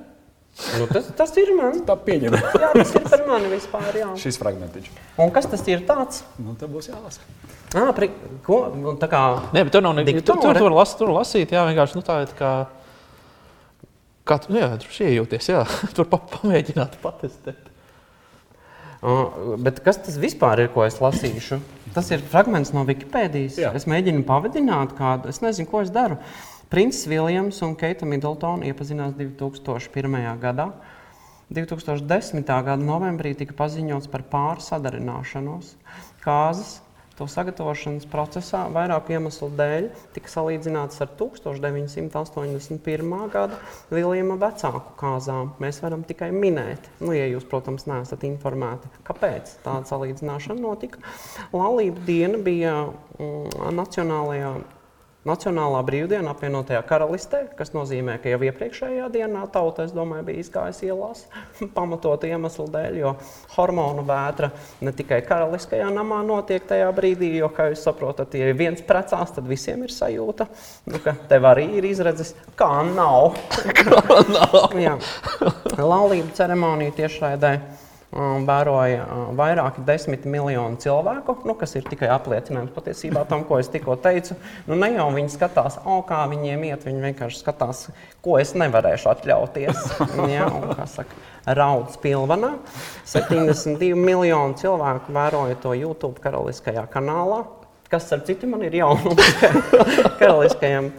Nu, 0.53 0.85
tas, 0.85 1.07
tas 1.17 1.31
ir 1.41 1.49
man. 1.57 1.79
Tā 1.87 1.95
pieņem 1.97 2.35
Jā, 2.37 2.69
tas 2.75 2.91
ir 2.93 3.07
par 3.07 3.23
mani 3.25 3.49
vispār. 3.49 3.89
Jā. 3.97 4.11
šis 4.21 4.37
fragmentiņš. 4.37 4.91
Un 5.23 5.33
kas 5.33 5.47
tas 5.49 5.65
ir 5.65 5.81
tāds? 5.87 6.21
Nu, 6.37 6.53
tā 6.59 6.69
būs 6.69 6.91
jālasa. 6.91 7.25
Ah, 7.73 7.89
pri, 7.97 8.11
ko? 8.45 8.67
Nu, 8.77 8.93
tā 9.01 9.09
kā 9.09 9.23
Nē, 9.55 9.65
bet 9.65 9.73
tur 9.73 9.81
nav 9.81 9.97
nekāda. 9.97 10.21
Tur, 10.21 10.37
tur, 10.43 10.61
tur, 10.61 10.75
las, 10.77 10.93
tur 10.99 11.09
lasīt, 11.15 11.55
jā, 11.55 11.65
vienkārši 11.71 11.97
nu, 11.97 12.05
tā 12.05 12.19
ir. 12.27 12.35
Kā, 12.37 12.53
kā 14.29 14.37
tu, 14.43 14.53
nu, 14.53 14.61
jā, 14.61 14.69
tur 14.83 15.01
iejūties, 15.09 15.49
jā, 15.55 15.65
tur 15.97 16.09
pa, 16.11 16.21
pamēģināt 16.35 16.99
patestēt. 17.01 17.71
Uh, 19.03 19.57
bet 19.59 19.81
kas 19.83 19.97
tas 20.05 20.15
vispār 20.21 20.61
ir, 20.63 20.69
ko 20.71 20.85
es 20.85 21.01
lasīšu? 21.03 21.57
Tas 21.97 22.07
ir 22.13 22.21
fragments 22.29 22.71
no 22.77 22.85
Wikipēdijas. 22.87 23.57
Jā. 23.59 23.73
Es 23.75 23.89
mēģinu 23.89 24.21
pavadināt 24.29 24.93
kādu, 24.95 25.33
es 25.33 25.41
nezinu, 25.43 25.67
ko 25.69 25.81
es 25.83 25.91
daru. 25.93 26.21
Princis 26.73 27.05
Viljams 27.05 27.59
un 27.61 27.75
Keita 27.77 28.07
Middletona 28.09 28.65
iepazinās 28.65 29.11
2001. 29.13 30.15
gadā. 30.41 30.71
2010. 31.53 32.47
gada 32.49 32.81
novembrī 32.81 33.35
tika 33.37 33.53
paziņots 33.59 34.09
par 34.09 34.23
pārsadarināšanos. 34.31 35.75
Kāzas 36.23 36.79
To 37.13 37.27
sagatavošanas 37.29 38.07
procesā 38.09 38.63
vairāku 38.73 39.13
iemeslu 39.13 39.51
dēļ 39.53 39.91
tika 40.15 40.31
salīdzināts 40.31 40.97
ar 41.05 41.11
1981. 41.19 43.13
gada 43.29 43.59
Viljama 43.93 44.39
vecāku 44.41 44.95
kāzām. 44.97 45.51
Mēs 45.61 45.77
varam 45.85 46.01
tikai 46.09 46.31
minēt, 46.33 46.89
nu, 47.05 47.13
ja 47.13 47.29
jūs, 47.29 47.45
protams, 47.45 47.85
neesat 47.85 48.25
informēti, 48.25 48.89
kāpēc 49.05 49.59
tāda 49.61 49.85
salīdzināšana 49.93 50.57
notika. 50.57 50.97
Laulība 51.53 52.01
diena 52.09 52.41
bija 52.41 52.73
mm, 52.89 53.61
Nacionālajā 53.77 54.55
Nacionālā 55.23 55.79
brīvdiena 55.87 56.33
apvienotajā 56.33 56.81
karalistē, 56.83 57.45
kas 57.55 57.69
nozīmē, 57.71 58.17
ka 58.19 58.33
jau 58.33 58.41
iepriekšējā 58.43 59.05
dienā 59.13 59.45
tauta, 59.53 59.85
domāju, 59.95 60.25
bija 60.27 60.41
izgājusi 60.43 60.89
ielās 60.89 61.21
pamatot 61.77 62.25
iemeslu 62.27 62.65
dēļ, 62.73 62.97
jo 62.99 63.13
hormonu 63.55 64.03
vētra 64.07 64.49
ne 64.83 64.91
tikai 64.91 65.21
karaliskajā 65.23 65.87
namā 65.95 66.19
notiek 66.27 66.67
tajā 66.67 66.89
brīdī, 66.97 67.31
jo, 67.39 67.47
kā 67.55 67.69
jūs 67.71 67.85
saprotat, 67.87 68.35
ja 68.35 68.51
viens 68.57 68.83
precās, 68.83 69.31
tad 69.31 69.47
visiem 69.47 69.85
ir 69.87 69.95
sajūta, 69.95 70.49
nu, 70.91 70.99
ka 71.05 71.15
tev 71.31 71.47
arī 71.53 71.69
ir 71.79 71.87
izredzes, 71.87 72.35
kā 72.59 72.73
nav. 72.91 73.39
kā 73.79 74.19
nav. 74.27 75.07
Laulību 75.79 76.35
ceremoniju 76.35 76.99
tiešraidē 76.99 77.55
vēroja 78.47 79.03
uh, 79.03 79.25
vairāki 79.37 79.83
desmit 79.87 80.27
miljoni 80.29 80.77
cilvēku, 80.83 81.39
nu, 81.47 81.55
kas 81.59 81.75
ir 81.79 81.87
tikai 81.87 82.09
apliecinājums 82.13 82.73
patiesībā 82.75 83.25
tam, 83.29 83.45
ko 83.47 83.59
es 83.61 83.71
tikko 83.73 83.97
teicu. 84.01 84.37
Nu, 84.67 84.77
ne 84.79 84.91
jau 84.93 85.09
viņi 85.15 85.33
skatās, 85.33 85.79
oh, 85.83 86.03
kā 86.07 86.23
viņiem 86.31 86.67
iet, 86.69 86.85
viņi 86.87 87.07
vienkārši 87.09 87.41
skatās, 87.41 87.87
ko 88.23 88.37
es 88.41 88.53
nevarēšu 88.59 89.11
atļauties. 89.13 89.85
ja, 90.31 90.49
un, 90.57 90.75
saka, 90.89 91.17
Rauds 91.43 91.97
pilvenā. 91.99 92.53
72 93.09 93.97
miljoni 93.99 94.55
cilvēku 94.61 95.11
vēroja 95.11 95.57
to 95.59 95.73
YouTube 95.75 96.23
karaliskajā 96.23 96.85
kanālā, 96.93 97.41
kas, 97.91 98.07
ar 98.15 98.23
citu, 98.27 98.47
man 98.49 98.63
ir 98.63 98.79
jaunums 98.79 99.33
karaliskajam 100.21 100.93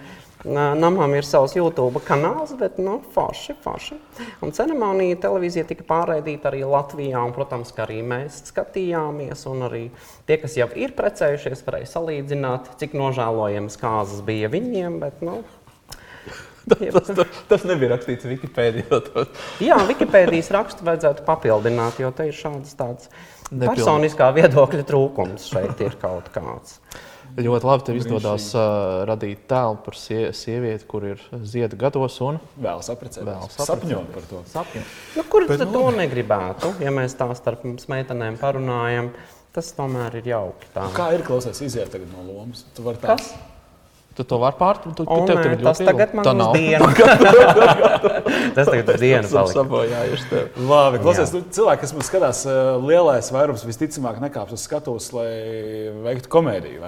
Namam 0.45 1.15
ir 1.17 1.25
savs 1.25 1.55
YouTube 1.57 2.03
kanāls, 2.05 2.53
bet 2.61 2.77
nu, 2.83 2.99
forši, 3.15 3.55
forši. 3.65 3.97
Un 4.45 4.53
ceremonija 4.53 5.17
televīzija 5.23 5.65
tika 5.71 5.87
pārraidīta 5.89 6.51
arī 6.51 6.61
Latvijā, 6.69 7.23
un, 7.25 7.33
protams, 7.33 7.73
ka 7.73 7.87
arī 7.87 8.03
mēs 8.05 8.43
skatījāmies. 8.51 9.47
Un 9.49 9.65
arī 9.71 9.83
tie, 10.29 10.37
kas 10.43 10.59
jau 10.61 10.69
ir 10.77 10.93
precējušies, 10.99 11.65
varēja 11.65 11.89
salīdzināt, 11.95 12.75
cik 12.83 12.97
nožēlojamas 13.01 13.81
kāzas 13.81 14.21
bija 14.27 14.53
viņiem. 14.53 15.01
Bet, 15.01 15.25
nu, 15.25 15.41
Tas, 16.65 17.09
tas, 17.13 17.41
tas 17.49 17.65
nebija 17.69 17.91
rakstīts 17.93 18.25
Wikipēdijā. 18.25 19.01
Jā, 19.61 19.77
Wikipēdijas 19.85 20.49
rakstu 20.55 20.87
vajadzētu 20.87 21.27
papildināt, 21.27 21.99
jo 22.01 22.09
te 22.17 22.31
ir 22.31 22.37
šāds 22.37 22.73
tāds 22.79 23.11
personiskā 23.53 24.31
viedokļa 24.39 24.87
trūkums. 24.89 25.51
Šeit 25.53 25.83
ir 25.85 25.99
kaut 26.01 26.31
kāds. 26.33 26.79
Ļoti 27.35 27.67
labi 27.67 27.87
tev 27.89 27.97
izdodas 27.99 28.45
uh, 28.55 29.03
radīt 29.09 29.47
tēlu 29.51 29.81
par 29.83 29.97
sie 29.99 30.29
sievieti, 30.37 30.87
kur 30.87 31.07
ir 31.09 31.23
zieda 31.43 31.75
gados 31.79 32.21
un 32.23 32.39
vēlas 32.55 32.91
apprecēties. 32.95 33.57
Sapņo 33.59 34.03
par 34.15 34.29
to. 34.31 34.43
Sapņo. 34.53 34.83
Nu, 35.17 35.25
kur 35.33 35.49
tad 35.51 35.65
to 35.75 35.87
negribētu? 35.97 36.77
Ja 36.85 36.93
mēs 36.95 37.17
tā 37.19 37.27
starp 37.35 37.67
mums 37.67 37.89
meitenēm 37.91 38.39
parunājam, 38.39 39.11
tas 39.57 39.73
tomēr 39.75 40.21
ir 40.21 40.31
jauki. 40.31 40.71
Tā. 40.77 40.87
Kā 40.95 41.11
ir 41.17 41.27
klausies, 41.27 41.59
iziet 41.67 41.91
tagad 41.91 42.13
no 42.15 42.23
lomas? 42.29 42.69
Tu 42.77 42.87
vari 42.87 43.03
tā. 43.03 43.17
Kas? 43.17 43.33
Tu 44.15 44.23
to 44.31 44.39
vari 44.39 44.55
pārtraukt. 44.55 44.95
Tu, 45.01 45.05
tev 45.27 45.41
nē, 45.43 45.55
tas 45.67 45.81
tagad 45.83 46.13
man 46.15 46.29
ir 46.31 46.53
diena. 46.55 46.91
tas 48.55 48.69
tagad 48.69 48.93
ir 48.95 49.01
diena. 49.03 49.45
Sabojājuši 49.51 50.29
tev. 50.31 50.61
Labi, 50.71 51.01
klausies, 51.03 51.33
nu, 51.35 51.43
cilvēki, 51.55 51.83
kas 51.83 51.95
mums 51.97 52.11
skatās, 52.11 52.45
lielais 52.85 53.31
vairums 53.35 53.65
visticamāk 53.67 54.21
nekāps 54.23 54.55
uz 54.55 54.69
skatuves, 54.69 55.11
lai 55.17 55.33
veiktu 56.07 56.31
komēdiju? 56.31 56.87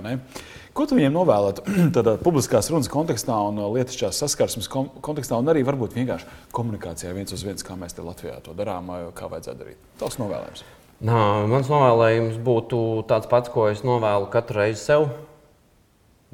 Ko 0.76 0.84
tu 0.86 0.98
viņiem 0.98 1.14
novēlētu 1.16 1.64
tādā 1.96 2.14
publiskās 2.22 2.70
runas 2.70 2.90
kontekstā 2.92 3.40
un 3.48 3.58
lietišķās 3.74 4.22
saskarsmes 4.22 4.70
kontekstā, 4.70 5.40
un 5.40 5.50
arī 5.50 5.64
varbūt 5.66 5.96
vienkārši 5.96 6.30
komunikācijā 6.54 7.14
viens 7.16 7.34
uz 7.34 7.42
viens, 7.46 7.64
kā 7.66 7.74
mēs 7.80 7.96
te 7.96 8.04
Latvijā 8.06 8.38
to 8.44 8.54
darām, 8.54 8.92
kā 9.16 9.30
vajadzētu 9.32 9.62
darīt? 9.64 9.80
Tavs 9.98 10.20
novēlējums. 10.20 10.62
Nā, 11.06 11.22
mans 11.50 11.72
novēlējums 11.72 12.38
būtu 12.44 12.78
tāds 13.08 13.28
pats, 13.32 13.50
ko 13.52 13.66
es 13.72 13.82
novēlu 13.84 14.30
katru 14.32 14.62
reizi 14.62 14.84
sev. 14.84 15.10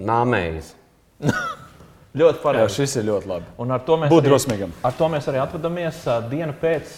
Nāmējis. 0.02 0.74
ļoti 2.20 2.40
pareizi. 2.42 2.62
Jā, 2.64 2.76
šis 2.76 2.96
ir 3.00 3.06
ļoti 3.08 3.30
labi. 3.30 3.50
Un 3.62 3.74
ar 3.74 3.84
to 3.86 3.98
mēs 4.00 4.12
Būt 4.12 4.26
drosmīgam. 4.28 4.72
Ar 4.86 4.96
to 4.98 5.10
mēs 5.12 5.28
arī 5.30 5.42
atvadāmies. 5.42 6.00
Diena 6.30 6.56
pēc 6.56 6.96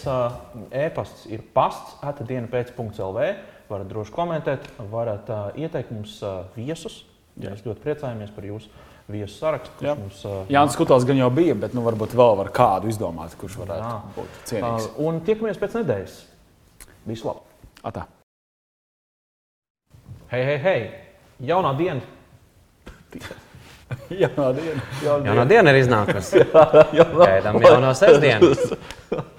e-pasts 0.85 1.27
ir 1.31 1.43
pasts, 1.55 1.97
atdiena 2.05 2.49
pēc.lv. 2.51 3.29
Varat 3.65 3.87
droši 3.89 4.13
komentēt, 4.13 4.65
varat 4.91 5.29
uh, 5.33 5.45
ieteikt 5.57 5.89
mums 5.89 6.19
uh, 6.21 6.43
viesus. 6.53 6.99
Jā. 7.33 7.49
Mēs 7.49 7.63
ļoti 7.65 7.81
priecājamies 7.81 8.33
par 8.35 8.45
jūsu 8.45 8.69
viesu 9.09 9.39
sarakstu. 9.39 9.87
Jā. 9.87 9.95
Mums, 9.97 10.19
uh, 10.27 10.43
Jānis 10.53 10.77
Kutāls 10.77 11.05
gan 11.07 11.17
jau 11.17 11.31
bija, 11.33 11.55
bet 11.57 11.73
nu, 11.73 11.81
varbūt 11.85 12.13
vēl 12.17 12.37
var 12.43 12.51
kādu 12.53 12.91
izdomāt, 12.91 13.33
kurš 13.41 13.57
varētu 13.63 13.87
jā. 13.89 13.95
būt 14.17 14.37
cienīgs. 14.51 14.89
Uh, 14.91 14.99
un 15.07 15.17
tiekamies 15.25 15.61
pēc 15.61 15.79
nedēļas. 15.79 16.19
Visu 17.09 17.29
labu! 17.29 17.41
Atā. 17.85 18.05
Hei, 20.29 20.45
hei, 20.45 20.59
hei! 20.61 20.85
Jaunā 21.49 21.73
diena! 21.77 22.05
Jaunā 24.21 24.49
diena. 24.57 24.83
Jaunā 25.03 25.45
diena 25.49 25.73
ir 25.73 25.81
iznākusi. 25.83 26.43
Gaidām 27.21 27.61
jauno 27.63 27.93
sestdienu. 27.97 28.53